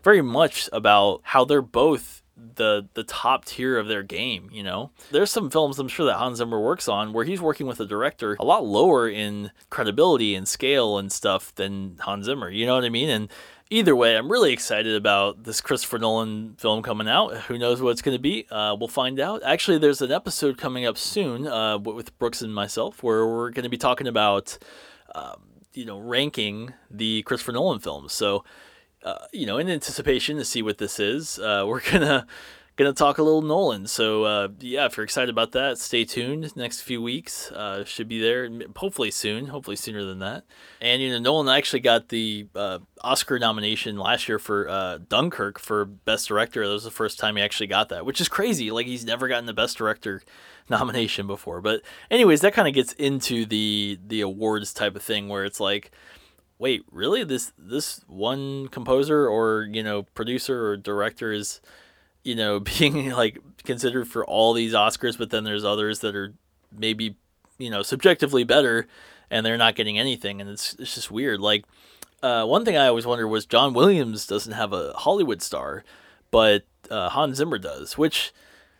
very 0.03 0.21
much 0.21 0.69
about 0.71 1.19
how 1.23 1.43
they're 1.43 1.61
both 1.61 2.23
the 2.37 2.87
the 2.93 3.03
top 3.03 3.45
tier 3.45 3.77
of 3.77 3.87
their 3.87 4.03
game, 4.03 4.49
you 4.51 4.63
know. 4.63 4.91
There's 5.11 5.31
some 5.31 5.49
films 5.49 5.79
I'm 5.79 5.87
sure 5.87 6.05
that 6.05 6.17
Hans 6.17 6.37
Zimmer 6.37 6.59
works 6.59 6.87
on 6.87 7.13
where 7.13 7.25
he's 7.25 7.41
working 7.41 7.67
with 7.67 7.79
a 7.79 7.85
director 7.85 8.35
a 8.39 8.45
lot 8.45 8.65
lower 8.65 9.09
in 9.09 9.51
credibility 9.69 10.35
and 10.35 10.47
scale 10.47 10.97
and 10.97 11.11
stuff 11.11 11.53
than 11.55 11.97
Hans 12.01 12.25
Zimmer, 12.25 12.49
you 12.49 12.65
know 12.65 12.75
what 12.75 12.83
I 12.83 12.89
mean? 12.89 13.09
And 13.09 13.29
either 13.69 13.95
way, 13.95 14.15
I'm 14.17 14.31
really 14.31 14.53
excited 14.53 14.95
about 14.95 15.43
this 15.43 15.61
Christopher 15.61 15.97
Nolan 15.97 16.55
film 16.57 16.83
coming 16.83 17.07
out. 17.07 17.35
Who 17.43 17.57
knows 17.57 17.81
what 17.81 17.91
it's 17.91 18.01
going 18.01 18.15
to 18.17 18.21
be? 18.21 18.45
Uh, 18.49 18.75
we'll 18.77 18.87
find 18.87 19.19
out. 19.19 19.41
Actually, 19.43 19.77
there's 19.77 20.01
an 20.01 20.11
episode 20.11 20.57
coming 20.57 20.85
up 20.85 20.97
soon 20.97 21.47
uh, 21.47 21.77
with 21.77 22.17
Brooks 22.19 22.41
and 22.41 22.53
myself 22.53 23.01
where 23.01 23.25
we're 23.25 23.49
going 23.49 23.63
to 23.63 23.69
be 23.69 23.77
talking 23.77 24.07
about, 24.07 24.57
um, 25.13 25.41
you 25.73 25.85
know, 25.85 25.99
ranking 25.99 26.73
the 26.91 27.23
Christopher 27.23 27.53
Nolan 27.53 27.79
films. 27.79 28.13
So 28.13 28.43
uh, 29.05 29.27
you 29.31 29.45
know, 29.45 29.57
in 29.59 29.69
anticipation 29.69 30.37
to 30.37 30.43
see 30.43 30.61
what 30.61 30.79
this 30.79 30.99
is, 30.99 31.39
uh, 31.39 31.63
we're 31.67 31.81
gonna 31.81 32.25
gonna 32.75 32.93
talk 32.93 33.17
a 33.17 33.23
little 33.23 33.41
Nolan. 33.41 33.87
So 33.87 34.23
uh, 34.25 34.47
yeah, 34.59 34.85
if 34.85 34.97
you're 34.97 35.03
excited 35.03 35.29
about 35.29 35.53
that, 35.53 35.77
stay 35.77 36.03
tuned. 36.03 36.55
Next 36.57 36.81
few 36.81 37.01
weeks 37.01 37.51
uh, 37.51 37.85
should 37.85 38.07
be 38.07 38.19
there. 38.19 38.49
Hopefully 38.75 39.11
soon. 39.11 39.47
Hopefully 39.47 39.77
sooner 39.77 40.03
than 40.03 40.19
that. 40.19 40.43
And 40.81 41.01
you 41.01 41.11
know, 41.11 41.19
Nolan 41.19 41.47
actually 41.55 41.79
got 41.79 42.09
the 42.09 42.47
uh, 42.55 42.79
Oscar 43.01 43.39
nomination 43.39 43.97
last 43.97 44.27
year 44.27 44.39
for 44.39 44.67
uh, 44.67 44.97
Dunkirk 45.07 45.59
for 45.59 45.85
Best 45.85 46.27
Director. 46.27 46.65
That 46.67 46.73
was 46.73 46.83
the 46.83 46.91
first 46.91 47.19
time 47.19 47.37
he 47.37 47.41
actually 47.41 47.67
got 47.67 47.89
that, 47.89 48.05
which 48.05 48.19
is 48.19 48.27
crazy. 48.27 48.71
Like 48.71 48.87
he's 48.87 49.05
never 49.05 49.27
gotten 49.27 49.45
the 49.45 49.53
Best 49.53 49.77
Director 49.77 50.21
nomination 50.69 51.27
before. 51.27 51.61
But 51.61 51.81
anyways, 52.11 52.41
that 52.41 52.53
kind 52.53 52.67
of 52.67 52.73
gets 52.73 52.93
into 52.93 53.45
the 53.45 53.99
the 54.05 54.21
awards 54.21 54.73
type 54.73 54.95
of 54.95 55.01
thing 55.01 55.29
where 55.29 55.45
it's 55.45 55.59
like 55.59 55.91
wait, 56.59 56.83
really? 56.91 57.23
This 57.23 57.51
this 57.57 58.01
one 58.07 58.67
composer 58.67 59.27
or 59.27 59.67
you 59.71 59.83
know 59.83 60.03
producer 60.03 60.67
or 60.67 60.77
director 60.77 61.31
is 61.31 61.61
you 62.23 62.35
know 62.35 62.59
being 62.79 63.11
like 63.11 63.39
considered 63.63 64.07
for 64.07 64.25
all 64.25 64.53
these 64.53 64.73
Oscars, 64.73 65.17
but 65.17 65.29
then 65.29 65.43
there's 65.43 65.65
others 65.65 65.99
that 65.99 66.15
are 66.15 66.33
maybe 66.71 67.15
you 67.57 67.69
know 67.69 67.81
subjectively 67.81 68.43
better, 68.43 68.87
and 69.29 69.45
they're 69.45 69.57
not 69.57 69.75
getting 69.75 69.97
anything, 69.97 70.41
and 70.41 70.49
it's 70.49 70.75
it's 70.79 70.95
just 70.95 71.11
weird. 71.11 71.39
Like 71.39 71.65
uh, 72.23 72.45
one 72.45 72.65
thing 72.65 72.77
I 72.77 72.87
always 72.87 73.05
wonder 73.05 73.27
was 73.27 73.45
John 73.45 73.73
Williams 73.73 74.25
doesn't 74.25 74.53
have 74.53 74.73
a 74.73 74.93
Hollywood 74.93 75.41
star, 75.41 75.83
but 76.31 76.65
uh, 76.89 77.09
Hans 77.09 77.37
Zimmer 77.37 77.57
does, 77.57 77.97
which 77.97 78.33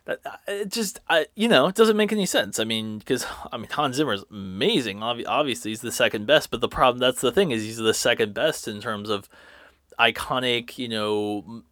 uh, 0.06 0.14
it 0.46 0.70
just 0.70 1.00
I, 1.08 1.26
you 1.34 1.48
know 1.48 1.66
it 1.66 1.74
doesn't 1.74 1.96
make 1.96 2.12
any 2.12 2.26
sense. 2.26 2.58
I 2.58 2.64
mean 2.64 2.98
because 2.98 3.26
i 3.52 3.56
mean 3.56 3.68
hans 3.70 3.96
zimmer 3.96 4.14
is 4.14 4.24
amazing 4.30 5.02
obviously 5.02 5.70
he's 5.70 5.80
the 5.80 5.92
second 5.92 6.26
best 6.26 6.50
but 6.50 6.60
the 6.60 6.68
problem 6.68 6.98
that's 6.98 7.20
the 7.20 7.32
thing 7.32 7.50
is 7.50 7.62
he's 7.62 7.76
the 7.76 7.94
second 7.94 8.34
best 8.34 8.68
in 8.68 8.80
terms 8.80 9.10
of 9.10 9.28
iconic 9.98 10.78
you 10.78 10.88
know 10.88 11.62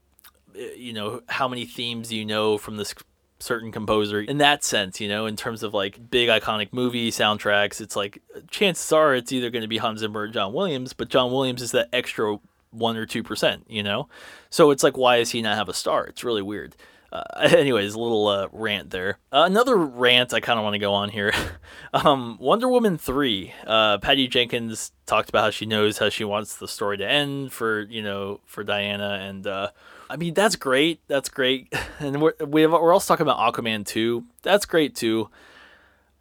you 0.76 0.92
know 0.92 1.20
how 1.28 1.48
many 1.48 1.64
themes 1.64 2.12
you 2.12 2.24
know 2.24 2.58
from 2.58 2.76
this 2.76 2.94
certain 3.40 3.70
composer 3.72 4.20
in 4.20 4.38
that 4.38 4.64
sense 4.64 5.00
you 5.00 5.08
know 5.08 5.26
in 5.26 5.36
terms 5.36 5.62
of 5.62 5.74
like 5.74 6.10
big 6.10 6.28
iconic 6.28 6.72
movie 6.72 7.10
soundtracks. 7.10 7.80
It's 7.80 7.96
like 7.96 8.22
chances 8.50 8.90
are 8.92 9.14
it's 9.14 9.32
either 9.32 9.50
going 9.50 9.62
to 9.62 9.68
be 9.68 9.78
hans 9.78 10.00
zimmer 10.00 10.20
or 10.20 10.28
john 10.28 10.52
williams 10.52 10.92
but 10.92 11.08
john 11.08 11.30
williams 11.30 11.60
is 11.60 11.72
that 11.72 11.88
extra 11.92 12.38
one 12.70 12.96
or 12.96 13.06
two 13.06 13.22
percent 13.22 13.64
you 13.68 13.82
know? 13.82 14.08
So 14.50 14.70
it's 14.70 14.82
like 14.82 14.96
why 14.96 15.18
does 15.18 15.30
he 15.30 15.42
not 15.42 15.56
have 15.56 15.68
a 15.68 15.74
star? 15.74 16.06
It's 16.06 16.24
really 16.24 16.42
weird 16.42 16.74
uh, 17.14 17.22
anyways, 17.56 17.94
a 17.94 18.00
little 18.00 18.26
uh, 18.26 18.48
rant 18.52 18.90
there. 18.90 19.18
Uh, 19.32 19.44
another 19.46 19.76
rant 19.76 20.34
I 20.34 20.40
kind 20.40 20.58
of 20.58 20.64
want 20.64 20.74
to 20.74 20.80
go 20.80 20.92
on 20.92 21.10
here. 21.10 21.32
um, 21.94 22.36
Wonder 22.40 22.68
Woman 22.68 22.98
3. 22.98 23.54
Uh, 23.66 23.98
Patty 23.98 24.26
Jenkins 24.26 24.90
talked 25.06 25.28
about 25.28 25.44
how 25.44 25.50
she 25.50 25.64
knows 25.64 25.98
how 25.98 26.08
she 26.08 26.24
wants 26.24 26.56
the 26.56 26.66
story 26.66 26.98
to 26.98 27.08
end 27.08 27.52
for, 27.52 27.82
you 27.82 28.02
know, 28.02 28.40
for 28.44 28.64
Diana. 28.64 29.20
And 29.22 29.46
uh, 29.46 29.70
I 30.10 30.16
mean, 30.16 30.34
that's 30.34 30.56
great. 30.56 31.00
That's 31.06 31.28
great. 31.28 31.72
And 32.00 32.20
we're, 32.20 32.34
we 32.44 32.62
have, 32.62 32.72
we're 32.72 32.92
also 32.92 33.14
talking 33.14 33.26
about 33.26 33.38
Aquaman 33.38 33.86
2. 33.86 34.24
That's 34.42 34.66
great 34.66 34.96
too. 34.96 35.30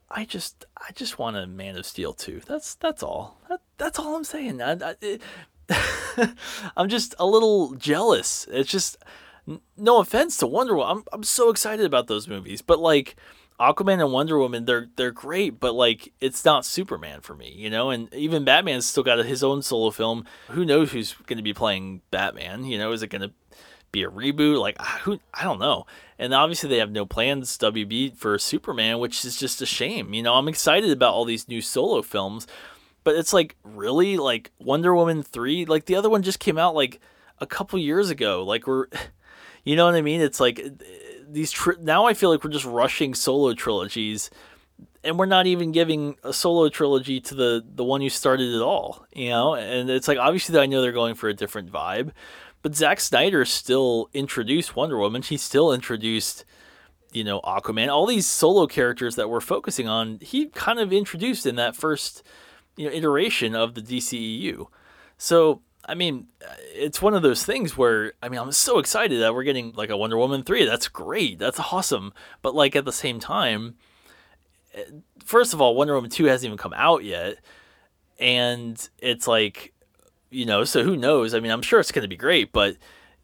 I 0.09 0.23
just, 0.23 0.65
I 0.77 0.91
just 0.93 1.17
want 1.17 1.35
a 1.35 1.47
Man 1.47 1.75
of 1.75 1.87
Steel 1.87 2.13
2. 2.13 2.41
That's, 2.45 2.75
that's 2.75 3.01
all. 3.01 3.39
That, 3.49 3.61
that's 3.79 3.97
all 3.97 4.15
I'm 4.15 4.23
saying. 4.23 4.61
I, 4.61 4.73
I, 4.73 4.95
it, 5.01 5.21
I'm 6.77 6.89
just 6.89 7.15
a 7.17 7.25
little 7.25 7.73
jealous. 7.73 8.47
It's 8.51 8.69
just 8.69 8.97
no 9.77 9.99
offense 9.99 10.37
to 10.37 10.47
Wonder 10.47 10.75
Woman, 10.75 10.97
I'm 10.97 11.03
I'm 11.11 11.23
so 11.23 11.49
excited 11.49 11.85
about 11.85 12.07
those 12.07 12.27
movies, 12.27 12.61
but 12.61 12.79
like 12.79 13.15
Aquaman 13.59 14.01
and 14.01 14.11
Wonder 14.11 14.37
Woman, 14.37 14.65
they're 14.65 14.87
they're 14.95 15.11
great, 15.11 15.59
but 15.59 15.73
like 15.73 16.13
it's 16.19 16.43
not 16.43 16.65
Superman 16.65 17.21
for 17.21 17.35
me, 17.35 17.53
you 17.55 17.69
know. 17.69 17.89
And 17.89 18.13
even 18.13 18.45
Batman's 18.45 18.85
still 18.85 19.03
got 19.03 19.23
his 19.25 19.43
own 19.43 19.61
solo 19.61 19.91
film. 19.91 20.25
Who 20.49 20.65
knows 20.65 20.91
who's 20.91 21.13
going 21.25 21.37
to 21.37 21.43
be 21.43 21.53
playing 21.53 22.01
Batman? 22.11 22.65
You 22.65 22.77
know, 22.77 22.91
is 22.91 23.03
it 23.03 23.07
going 23.07 23.21
to 23.21 23.31
be 23.93 24.03
a 24.03 24.09
reboot. 24.09 24.59
Like 24.59 24.75
ah, 24.81 24.99
who 25.03 25.21
I 25.33 25.45
don't 25.45 25.59
know. 25.59 25.85
And 26.19 26.33
obviously 26.33 26.67
they 26.69 26.79
have 26.79 26.91
no 26.91 27.05
plans 27.05 27.57
WB 27.57 28.17
for 28.17 28.37
Superman, 28.37 28.99
which 28.99 29.23
is 29.23 29.37
just 29.37 29.61
a 29.61 29.65
shame. 29.65 30.13
You 30.13 30.23
know, 30.23 30.33
I'm 30.33 30.49
excited 30.49 30.91
about 30.91 31.13
all 31.13 31.23
these 31.23 31.47
new 31.47 31.61
solo 31.61 32.01
films, 32.01 32.45
but 33.05 33.15
it's 33.15 33.31
like 33.31 33.55
really 33.63 34.17
like 34.17 34.51
Wonder 34.59 34.93
Woman 34.93 35.23
3, 35.23 35.65
like 35.65 35.85
the 35.85 35.95
other 35.95 36.09
one 36.09 36.23
just 36.23 36.39
came 36.39 36.57
out 36.57 36.75
like 36.75 36.99
a 37.39 37.45
couple 37.45 37.79
years 37.79 38.09
ago. 38.09 38.43
Like 38.43 38.67
we're 38.67 38.87
you 39.63 39.75
know 39.75 39.85
what 39.85 39.95
I 39.95 40.01
mean? 40.01 40.21
It's 40.21 40.39
like 40.39 40.59
uh, 40.59 40.69
these 41.27 41.51
tri- 41.51 41.75
now 41.81 42.05
I 42.05 42.13
feel 42.13 42.29
like 42.29 42.43
we're 42.43 42.51
just 42.51 42.65
rushing 42.65 43.13
solo 43.13 43.53
trilogies 43.53 44.29
and 45.03 45.19
we're 45.19 45.25
not 45.25 45.47
even 45.47 45.71
giving 45.71 46.15
a 46.23 46.33
solo 46.33 46.69
trilogy 46.69 47.19
to 47.21 47.35
the 47.35 47.63
the 47.75 47.83
one 47.83 48.01
who 48.01 48.09
started 48.09 48.53
it 48.53 48.61
all, 48.61 49.05
you 49.13 49.29
know. 49.29 49.55
And 49.55 49.89
it's 49.89 50.07
like 50.07 50.17
obviously 50.17 50.57
I 50.59 50.65
know 50.65 50.81
they're 50.81 50.91
going 50.91 51.15
for 51.15 51.29
a 51.29 51.33
different 51.33 51.71
vibe, 51.71 52.11
but 52.61 52.75
Zack 52.75 52.99
Snyder 52.99 53.45
still 53.45 54.09
introduced 54.13 54.75
Wonder 54.75 54.97
Woman. 54.97 55.21
He 55.21 55.37
still 55.37 55.73
introduced, 55.73 56.45
you 57.11 57.23
know, 57.23 57.41
Aquaman. 57.41 57.89
All 57.89 58.05
these 58.05 58.27
solo 58.27 58.67
characters 58.67 59.15
that 59.15 59.29
we're 59.29 59.41
focusing 59.41 59.87
on, 59.87 60.19
he 60.21 60.47
kind 60.47 60.79
of 60.79 60.93
introduced 60.93 61.45
in 61.45 61.55
that 61.55 61.75
first, 61.75 62.23
you 62.77 62.87
know, 62.87 62.93
iteration 62.93 63.55
of 63.55 63.75
the 63.75 63.81
DCEU. 63.81 64.67
So 65.17 65.61
I 65.85 65.95
mean, 65.95 66.27
it's 66.73 67.01
one 67.01 67.13
of 67.13 67.21
those 67.21 67.43
things 67.43 67.77
where 67.77 68.13
I 68.21 68.29
mean, 68.29 68.39
I'm 68.39 68.51
so 68.51 68.79
excited 68.79 69.21
that 69.21 69.33
we're 69.33 69.43
getting 69.43 69.73
like 69.73 69.89
a 69.89 69.97
Wonder 69.97 70.17
Woman 70.17 70.43
three. 70.43 70.65
That's 70.65 70.87
great. 70.87 71.39
That's 71.39 71.59
awesome. 71.59 72.13
But 72.41 72.55
like 72.55 72.75
at 72.75 72.85
the 72.85 72.91
same 72.91 73.19
time 73.19 73.75
eh, 74.73 74.83
first 75.23 75.53
of 75.53 75.61
all, 75.61 75.75
Wonder 75.75 75.95
Woman 75.95 76.09
2 76.09 76.25
hasn't 76.25 76.47
even 76.47 76.57
come 76.57 76.73
out 76.75 77.03
yet. 77.03 77.37
And 78.19 78.89
it's 78.99 79.27
like, 79.27 79.73
you 80.29 80.45
know, 80.45 80.63
so 80.63 80.83
who 80.83 80.95
knows? 80.95 81.33
I 81.33 81.39
mean, 81.39 81.51
I'm 81.51 81.61
sure 81.61 81.79
it's 81.79 81.91
going 81.91 82.03
to 82.03 82.09
be 82.09 82.17
great, 82.17 82.51
but, 82.51 82.77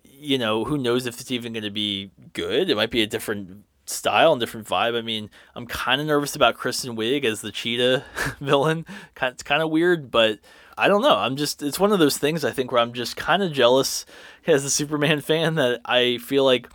you 0.03 0.37
know, 0.37 0.63
who 0.65 0.77
knows 0.77 1.05
if 1.05 1.19
it's 1.19 1.31
even 1.31 1.53
going 1.53 1.63
to 1.63 1.71
be 1.71 2.11
good? 2.33 2.69
It 2.69 2.75
might 2.75 2.91
be 2.91 3.01
a 3.01 3.07
different 3.07 3.63
style 3.85 4.31
and 4.31 4.39
different 4.39 4.67
vibe. 4.67 4.97
I 4.97 5.01
mean, 5.01 5.29
I'm 5.55 5.65
kind 5.65 5.99
of 5.99 6.07
nervous 6.07 6.35
about 6.35 6.55
Kristen 6.55 6.95
Wiig 6.95 7.23
as 7.25 7.41
the 7.41 7.51
cheetah 7.51 8.03
villain. 8.39 8.85
It's 9.21 9.43
kind 9.43 9.61
of 9.61 9.69
weird, 9.69 10.11
but 10.11 10.39
I 10.79 10.87
don't 10.87 11.01
know. 11.01 11.15
I'm 11.15 11.35
just, 11.35 11.61
it's 11.61 11.79
one 11.79 11.91
of 11.91 11.99
those 11.99 12.17
things 12.17 12.45
I 12.45 12.51
think 12.51 12.71
where 12.71 12.81
I'm 12.81 12.93
just 12.93 13.17
kind 13.17 13.43
of 13.43 13.51
jealous 13.51 14.05
as 14.47 14.63
a 14.63 14.69
Superman 14.69 15.21
fan 15.21 15.55
that 15.55 15.81
I 15.85 16.17
feel 16.19 16.45
like, 16.45 16.69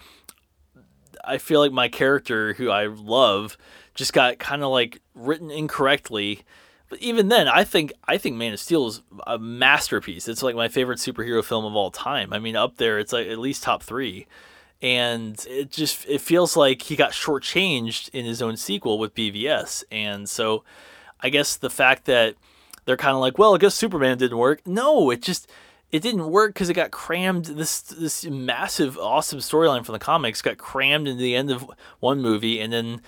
I 1.25 1.39
feel 1.39 1.61
like 1.61 1.73
my 1.73 1.89
character 1.89 2.53
who 2.55 2.71
I 2.71 2.87
love 2.87 3.57
just 3.95 4.13
got 4.13 4.39
kind 4.39 4.63
of 4.63 4.71
like 4.71 5.01
written 5.15 5.51
incorrectly. 5.51 6.43
But 6.89 6.99
even 6.99 7.29
then, 7.29 7.49
I 7.49 7.65
think 7.65 7.93
I 8.07 8.19
think 8.19 8.37
Man 8.37 8.53
of 8.53 8.61
Steel 8.61 8.87
is 8.87 9.03
a 9.27 9.39
masterpiece. 9.39 10.29
It's 10.29 10.43
like 10.43 10.55
my 10.55 10.69
favorite 10.69 10.99
superhero 10.99 11.43
film 11.43 11.65
of 11.65 11.75
all 11.75 11.91
time. 11.91 12.33
I 12.33 12.39
mean, 12.39 12.57
up 12.57 12.77
there, 12.77 12.99
it's 12.99 13.13
like 13.13 13.27
at 13.27 13.39
least 13.39 13.63
top 13.63 13.83
three. 13.83 14.27
And 14.83 15.43
it 15.49 15.71
just 15.71 16.07
it 16.07 16.21
feels 16.21 16.57
like 16.57 16.83
he 16.83 16.97
got 16.97 17.13
shortchanged 17.13 18.11
in 18.11 18.27
his 18.27 18.43
own 18.43 18.57
sequel 18.57 18.99
with 18.99 19.15
BVS. 19.15 19.85
And 19.91 20.29
so, 20.29 20.63
I 21.21 21.31
guess 21.31 21.57
the 21.57 21.71
fact 21.71 22.05
that 22.05 22.35
they're 22.85 22.97
kind 22.97 23.15
of 23.15 23.21
like, 23.21 23.39
well, 23.39 23.55
I 23.55 23.59
guess 23.59 23.75
Superman 23.75 24.19
didn't 24.19 24.39
work. 24.39 24.67
No, 24.67 25.11
it 25.11 25.23
just 25.23 25.51
it 25.91 26.03
didn't 26.03 26.29
work 26.31 26.55
because 26.55 26.69
it 26.69 26.75
got 26.75 26.91
crammed. 26.91 27.47
This 27.47 27.81
this 27.81 28.25
massive, 28.25 28.99
awesome 28.99 29.39
storyline 29.39 29.85
from 29.85 29.93
the 29.93 29.99
comics 29.99 30.43
got 30.43 30.59
crammed 30.59 31.07
into 31.09 31.23
the 31.23 31.37
end 31.37 31.51
of 31.51 31.71
one 32.01 32.21
movie, 32.21 32.61
and 32.61 32.73
then 32.73 33.01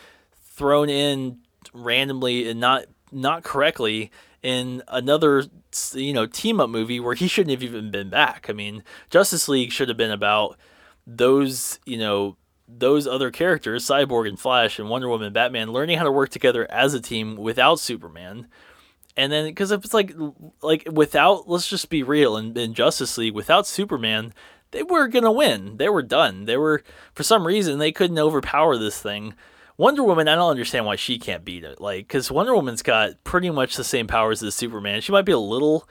thrown 0.43 0.89
in 0.89 1.39
randomly 1.73 2.49
and 2.49 2.61
not 2.61 2.87
not 3.13 3.43
correctly 3.43 4.11
in 4.43 4.83
another 4.89 5.45
you 5.93 6.13
know 6.13 6.27
team 6.27 6.61
up 6.61 6.71
movie 6.71 7.01
where 7.01 7.15
he 7.15 7.29
shouldn't 7.29 7.51
have 7.51 7.63
even 7.63 7.91
been 7.91 8.09
back. 8.09 8.47
I 8.49 8.53
mean, 8.53 8.85
Justice 9.11 9.49
League 9.49 9.73
should 9.73 9.89
have 9.89 9.99
been 9.99 10.11
about 10.11 10.57
those 11.07 11.81
you 11.85 11.99
know 11.99 12.37
those 12.69 13.07
other 13.07 13.31
characters, 13.31 13.85
Cyborg 13.85 14.29
and 14.29 14.39
Flash 14.39 14.79
and 14.79 14.89
Wonder 14.89 15.09
Woman 15.09 15.27
and 15.27 15.35
Batman, 15.35 15.73
learning 15.73 15.99
how 15.99 16.05
to 16.05 16.13
work 16.13 16.31
together 16.31 16.71
as 16.71 16.95
a 16.95 17.01
team 17.01 17.37
without 17.37 17.79
Superman. 17.81 18.49
And 19.17 19.33
then, 19.33 19.47
because 19.47 19.71
if 19.71 19.85
it's 19.85 19.95
like, 19.95 20.13
like 20.63 20.87
without, 20.93 21.49
let's 21.49 21.69
just 21.69 21.89
be 21.89 22.03
real, 22.03 22.37
in, 22.37 22.57
in 22.57 22.75
Justice 22.75 23.17
League, 23.17 23.35
without 23.35 23.67
Superman, 23.67 24.35
they 24.73 24.83
were 24.83 25.09
gonna 25.09 25.33
win. 25.33 25.79
They 25.79 25.89
were 25.89 26.03
done. 26.03 26.45
They 26.45 26.57
were, 26.57 26.83
for 27.15 27.23
some 27.23 27.47
reason, 27.47 27.79
they 27.79 27.93
couldn't 27.93 28.19
overpower 28.19 28.77
this 28.77 29.01
thing. 29.01 29.35
Wonder 29.79 30.03
Woman, 30.03 30.29
I 30.29 30.35
don't 30.35 30.51
understand 30.51 30.87
why 30.87 30.97
she 30.97 31.19
can't 31.19 31.45
beat 31.45 31.65
it. 31.65 31.81
Like, 31.81 32.09
because 32.09 32.31
Wonder 32.31 32.55
Woman's 32.55 32.83
got 32.83 33.23
pretty 33.25 33.51
much 33.51 33.77
the 33.77 33.85
same 33.85 34.07
powers 34.07 34.43
as 34.43 34.55
Superman. 34.55 35.01
She 35.01 35.13
might 35.13 35.27
be 35.27 35.33
a 35.33 35.39
little 35.39 35.89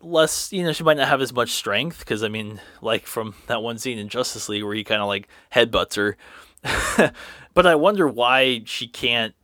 less, 0.00 0.52
you 0.52 0.62
know, 0.62 0.72
she 0.72 0.84
might 0.84 0.96
not 0.96 1.08
have 1.08 1.20
as 1.20 1.32
much 1.32 1.50
strength. 1.50 1.98
Because, 1.98 2.22
I 2.22 2.28
mean, 2.28 2.60
like 2.80 3.06
from 3.06 3.34
that 3.48 3.62
one 3.62 3.78
scene 3.78 3.98
in 3.98 4.08
Justice 4.08 4.48
League 4.48 4.62
where 4.62 4.74
he 4.74 4.84
kind 4.84 5.02
of 5.02 5.08
like 5.08 5.28
headbutts 5.52 5.96
her. 5.96 6.16
but 7.54 7.66
I 7.66 7.74
wonder 7.74 8.06
why 8.06 8.62
she 8.66 8.86
can't 8.86 9.34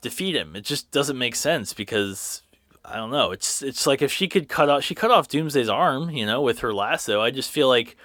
defeat 0.00 0.34
him. 0.34 0.56
It 0.56 0.64
just 0.64 0.90
doesn't 0.90 1.18
make 1.18 1.36
sense 1.36 1.72
because 1.72 2.42
I 2.84 2.96
don't 2.96 3.10
know. 3.10 3.30
It's 3.30 3.62
it's 3.62 3.86
like 3.86 4.02
if 4.02 4.12
she 4.12 4.28
could 4.28 4.48
cut 4.48 4.68
off 4.68 4.82
she 4.82 4.94
cut 4.94 5.10
off 5.10 5.28
Doomsday's 5.28 5.68
arm, 5.68 6.10
you 6.10 6.26
know, 6.26 6.40
with 6.42 6.60
her 6.60 6.72
lasso. 6.72 7.20
I 7.20 7.30
just 7.30 7.50
feel 7.50 7.68
like 7.68 7.96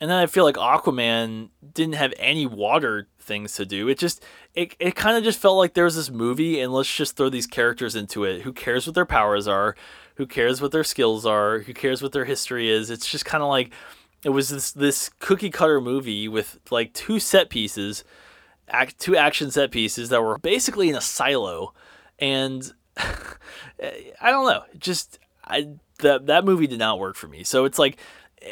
and 0.00 0.10
then 0.10 0.18
I 0.18 0.26
feel 0.26 0.44
like 0.44 0.56
Aquaman 0.56 1.50
didn't 1.74 1.94
have 1.94 2.14
any 2.18 2.46
water 2.46 3.08
things 3.20 3.54
to 3.54 3.66
do. 3.66 3.88
It 3.88 3.98
just 3.98 4.24
it, 4.54 4.74
it 4.78 4.94
kind 4.94 5.16
of 5.16 5.24
just 5.24 5.38
felt 5.38 5.56
like 5.56 5.74
there 5.74 5.84
was 5.84 5.96
this 5.96 6.10
movie 6.10 6.60
and 6.60 6.72
let's 6.72 6.94
just 6.94 7.16
throw 7.16 7.28
these 7.28 7.46
characters 7.46 7.94
into 7.94 8.24
it. 8.24 8.42
Who 8.42 8.52
cares 8.52 8.86
what 8.86 8.94
their 8.94 9.06
powers 9.06 9.46
are? 9.48 9.76
Who 10.16 10.26
cares 10.26 10.60
what 10.60 10.72
their 10.72 10.84
skills 10.84 11.24
are? 11.24 11.60
Who 11.60 11.74
cares 11.74 12.02
what 12.02 12.12
their 12.12 12.24
history 12.24 12.68
is? 12.68 12.90
It's 12.90 13.10
just 13.10 13.24
kind 13.24 13.42
of 13.42 13.48
like 13.48 13.72
it 14.24 14.30
was 14.30 14.48
this 14.48 14.72
this 14.72 15.10
cookie 15.20 15.50
cutter 15.50 15.80
movie 15.80 16.28
with 16.28 16.58
like 16.70 16.92
two 16.92 17.20
set 17.20 17.50
pieces, 17.50 18.04
act 18.68 18.98
two 18.98 19.16
action 19.16 19.50
set 19.50 19.70
pieces 19.70 20.08
that 20.08 20.22
were 20.22 20.38
basically 20.38 20.88
in 20.88 20.96
a 20.96 21.00
silo 21.00 21.72
and 22.18 22.72
I 24.20 24.30
don't 24.30 24.46
know. 24.46 24.62
Just 24.78 25.18
I 25.44 25.68
that 26.00 26.26
that 26.26 26.44
movie 26.44 26.66
did 26.66 26.78
not 26.78 26.98
work 26.98 27.16
for 27.16 27.28
me. 27.28 27.44
So 27.44 27.64
it's 27.64 27.78
like 27.78 27.98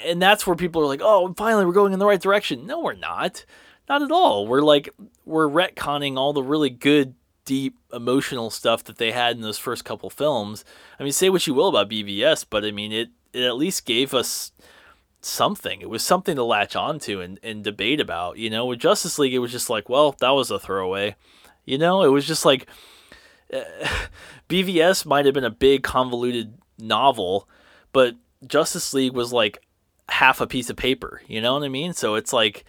and 0.05 0.21
that's 0.21 0.47
where 0.47 0.57
people 0.57 0.83
are 0.83 0.87
like, 0.87 1.01
"Oh, 1.03 1.33
finally 1.37 1.65
we're 1.65 1.73
going 1.73 1.93
in 1.93 1.99
the 1.99 2.07
right 2.07 2.21
direction." 2.21 2.67
No, 2.67 2.81
we're 2.81 2.95
not. 2.95 3.45
Not 3.89 4.03
at 4.03 4.11
all. 4.11 4.47
We're 4.47 4.63
like 4.63 4.89
we're 5.25 5.49
retconning 5.49 6.17
all 6.17 6.33
the 6.33 6.43
really 6.43 6.71
good, 6.71 7.15
deep, 7.45 7.77
emotional 7.93 8.51
stuff 8.51 8.85
that 8.85 8.99
they 8.99 9.13
had 9.13 9.37
in 9.37 9.43
those 9.43 9.59
first 9.59 9.85
couple 9.85 10.11
films. 10.11 10.65
I 10.99 11.03
mean, 11.03 11.13
say 11.13 11.29
what 11.31 11.47
you 11.47 11.55
will 11.55 11.69
about 11.69 11.91
BVS, 11.91 12.45
but 12.49 12.65
I 12.65 12.71
mean, 12.71 12.93
it 12.93 13.11
it 13.33 13.45
at 13.45 13.57
least 13.57 13.87
gave 13.87 14.13
us 14.15 14.53
something. 15.21 15.81
It 15.81 15.91
was 15.91 16.03
something 16.03 16.37
to 16.37 16.45
latch 16.45 16.77
onto 16.77 17.21
and, 17.21 17.39
and 17.43 17.63
debate 17.63 18.01
about. 18.01 18.39
You 18.39 18.51
know, 18.51 18.67
with 18.67 18.79
Justice 18.79 19.19
League, 19.19 19.35
it 19.35 19.41
was 19.41 19.53
just 19.53 19.71
like, 19.71 19.89
well, 19.89 20.17
that 20.21 20.31
was 20.31 20.51
a 20.51 20.59
throwaway. 20.59 21.17
You 21.65 21.79
know, 21.79 22.03
it 22.03 22.09
was 22.09 22.27
just 22.27 22.45
like 22.45 22.67
uh, 23.53 23.61
BVS 24.49 25.07
might 25.07 25.25
have 25.25 25.35
been 25.35 25.45
a 25.45 25.51
big 25.51 25.83
convoluted 25.83 26.55
novel, 26.79 27.49
but 27.93 28.15
Justice 28.47 28.93
League 28.95 29.13
was 29.13 29.33
like 29.33 29.59
half 30.09 30.41
a 30.41 30.47
piece 30.47 30.71
of 30.71 30.77
paper. 30.77 31.23
You 31.27 31.41
know 31.41 31.55
what 31.55 31.63
I 31.63 31.69
mean? 31.69 31.93
So 31.93 32.15
it's 32.15 32.33
like, 32.33 32.65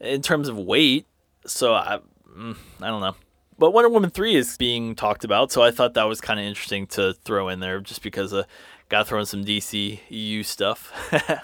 in 0.00 0.22
terms 0.22 0.48
of 0.48 0.56
weight, 0.58 1.06
so 1.46 1.74
I, 1.74 2.00
mm, 2.36 2.56
I 2.80 2.86
don't 2.88 3.00
know. 3.00 3.16
But 3.58 3.72
Wonder 3.72 3.88
Woman 3.88 4.10
3 4.10 4.36
is 4.36 4.56
being 4.56 4.94
talked 4.94 5.24
about, 5.24 5.50
so 5.50 5.62
I 5.62 5.72
thought 5.72 5.94
that 5.94 6.04
was 6.04 6.20
kind 6.20 6.38
of 6.38 6.46
interesting 6.46 6.86
to 6.88 7.12
throw 7.12 7.48
in 7.48 7.58
there 7.58 7.80
just 7.80 8.02
because 8.02 8.32
uh, 8.32 8.44
got 8.88 9.00
to 9.00 9.04
throw 9.04 9.18
in 9.18 9.26
some 9.26 9.44
DCU 9.44 10.44
stuff. 10.44 10.92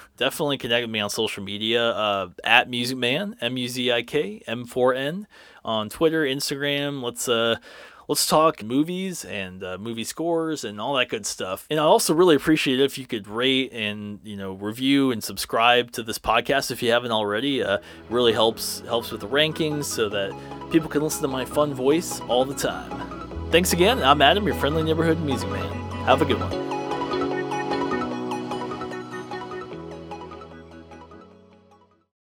Definitely 0.16 0.59
connect 0.59 0.85
with 0.85 0.90
me 0.92 1.01
on 1.01 1.11
social 1.11 1.42
media 1.42 1.90
uh, 1.90 2.29
at 2.44 2.70
Music 2.70 2.97
Man, 2.97 3.35
M 3.40 3.57
U 3.57 3.68
Z 3.68 3.90
I 3.90 4.03
K 4.03 4.42
M 4.47 4.64
4 4.64 4.94
N, 4.94 5.27
on 5.64 5.88
Twitter, 5.88 6.25
Instagram. 6.25 7.03
Let's 7.03 7.29
uh, 7.29 7.57
let's 8.09 8.27
talk 8.27 8.62
movies 8.62 9.25
and 9.25 9.62
uh, 9.62 9.79
movie 9.79 10.05
scores 10.05 10.64
and 10.64 10.81
all 10.81 10.95
that 10.95 11.09
good 11.09 11.27
stuff. 11.27 11.67
And 11.71 11.79
I 11.81 11.85
also 11.85 12.14
really 12.14 12.37
appreciate 12.37 12.81
it 12.81 12.85
if 12.85 12.99
you 12.99 13.07
could 13.07 13.27
rate 13.27 13.73
and 13.73 14.21
you 14.25 14.37
know 14.37 14.53
review 14.53 15.11
and 15.11 15.23
subscribe 15.23 15.93
to 15.93 16.03
this 16.03 16.19
podcast 16.19 16.71
if 16.71 16.83
you 16.83 16.90
haven't 16.90 17.12
already. 17.12 17.62
Uh, 17.62 17.79
really 18.11 18.33
helps 18.33 18.81
helps 18.81 19.11
with 19.11 19.21
the 19.21 19.29
rankings 19.29 19.85
so 19.85 20.09
that 20.09 20.33
people 20.71 20.88
can 20.88 21.03
listen 21.03 21.23
to 21.23 21.29
my 21.29 21.45
fun 21.45 21.75
voice 21.75 22.21
all 22.23 22.45
the 22.45 22.55
time. 22.55 23.51
Thanks 23.51 23.73
again. 23.73 24.03
I'm 24.03 24.21
Adam, 24.21 24.45
your 24.47 24.57
friendly 24.57 24.83
neighborhood 24.83 25.19
music 25.21 25.49
man. 25.49 25.73
Have 26.05 26.23
a 26.23 26.25
good 26.25 26.40
one. 26.40 26.74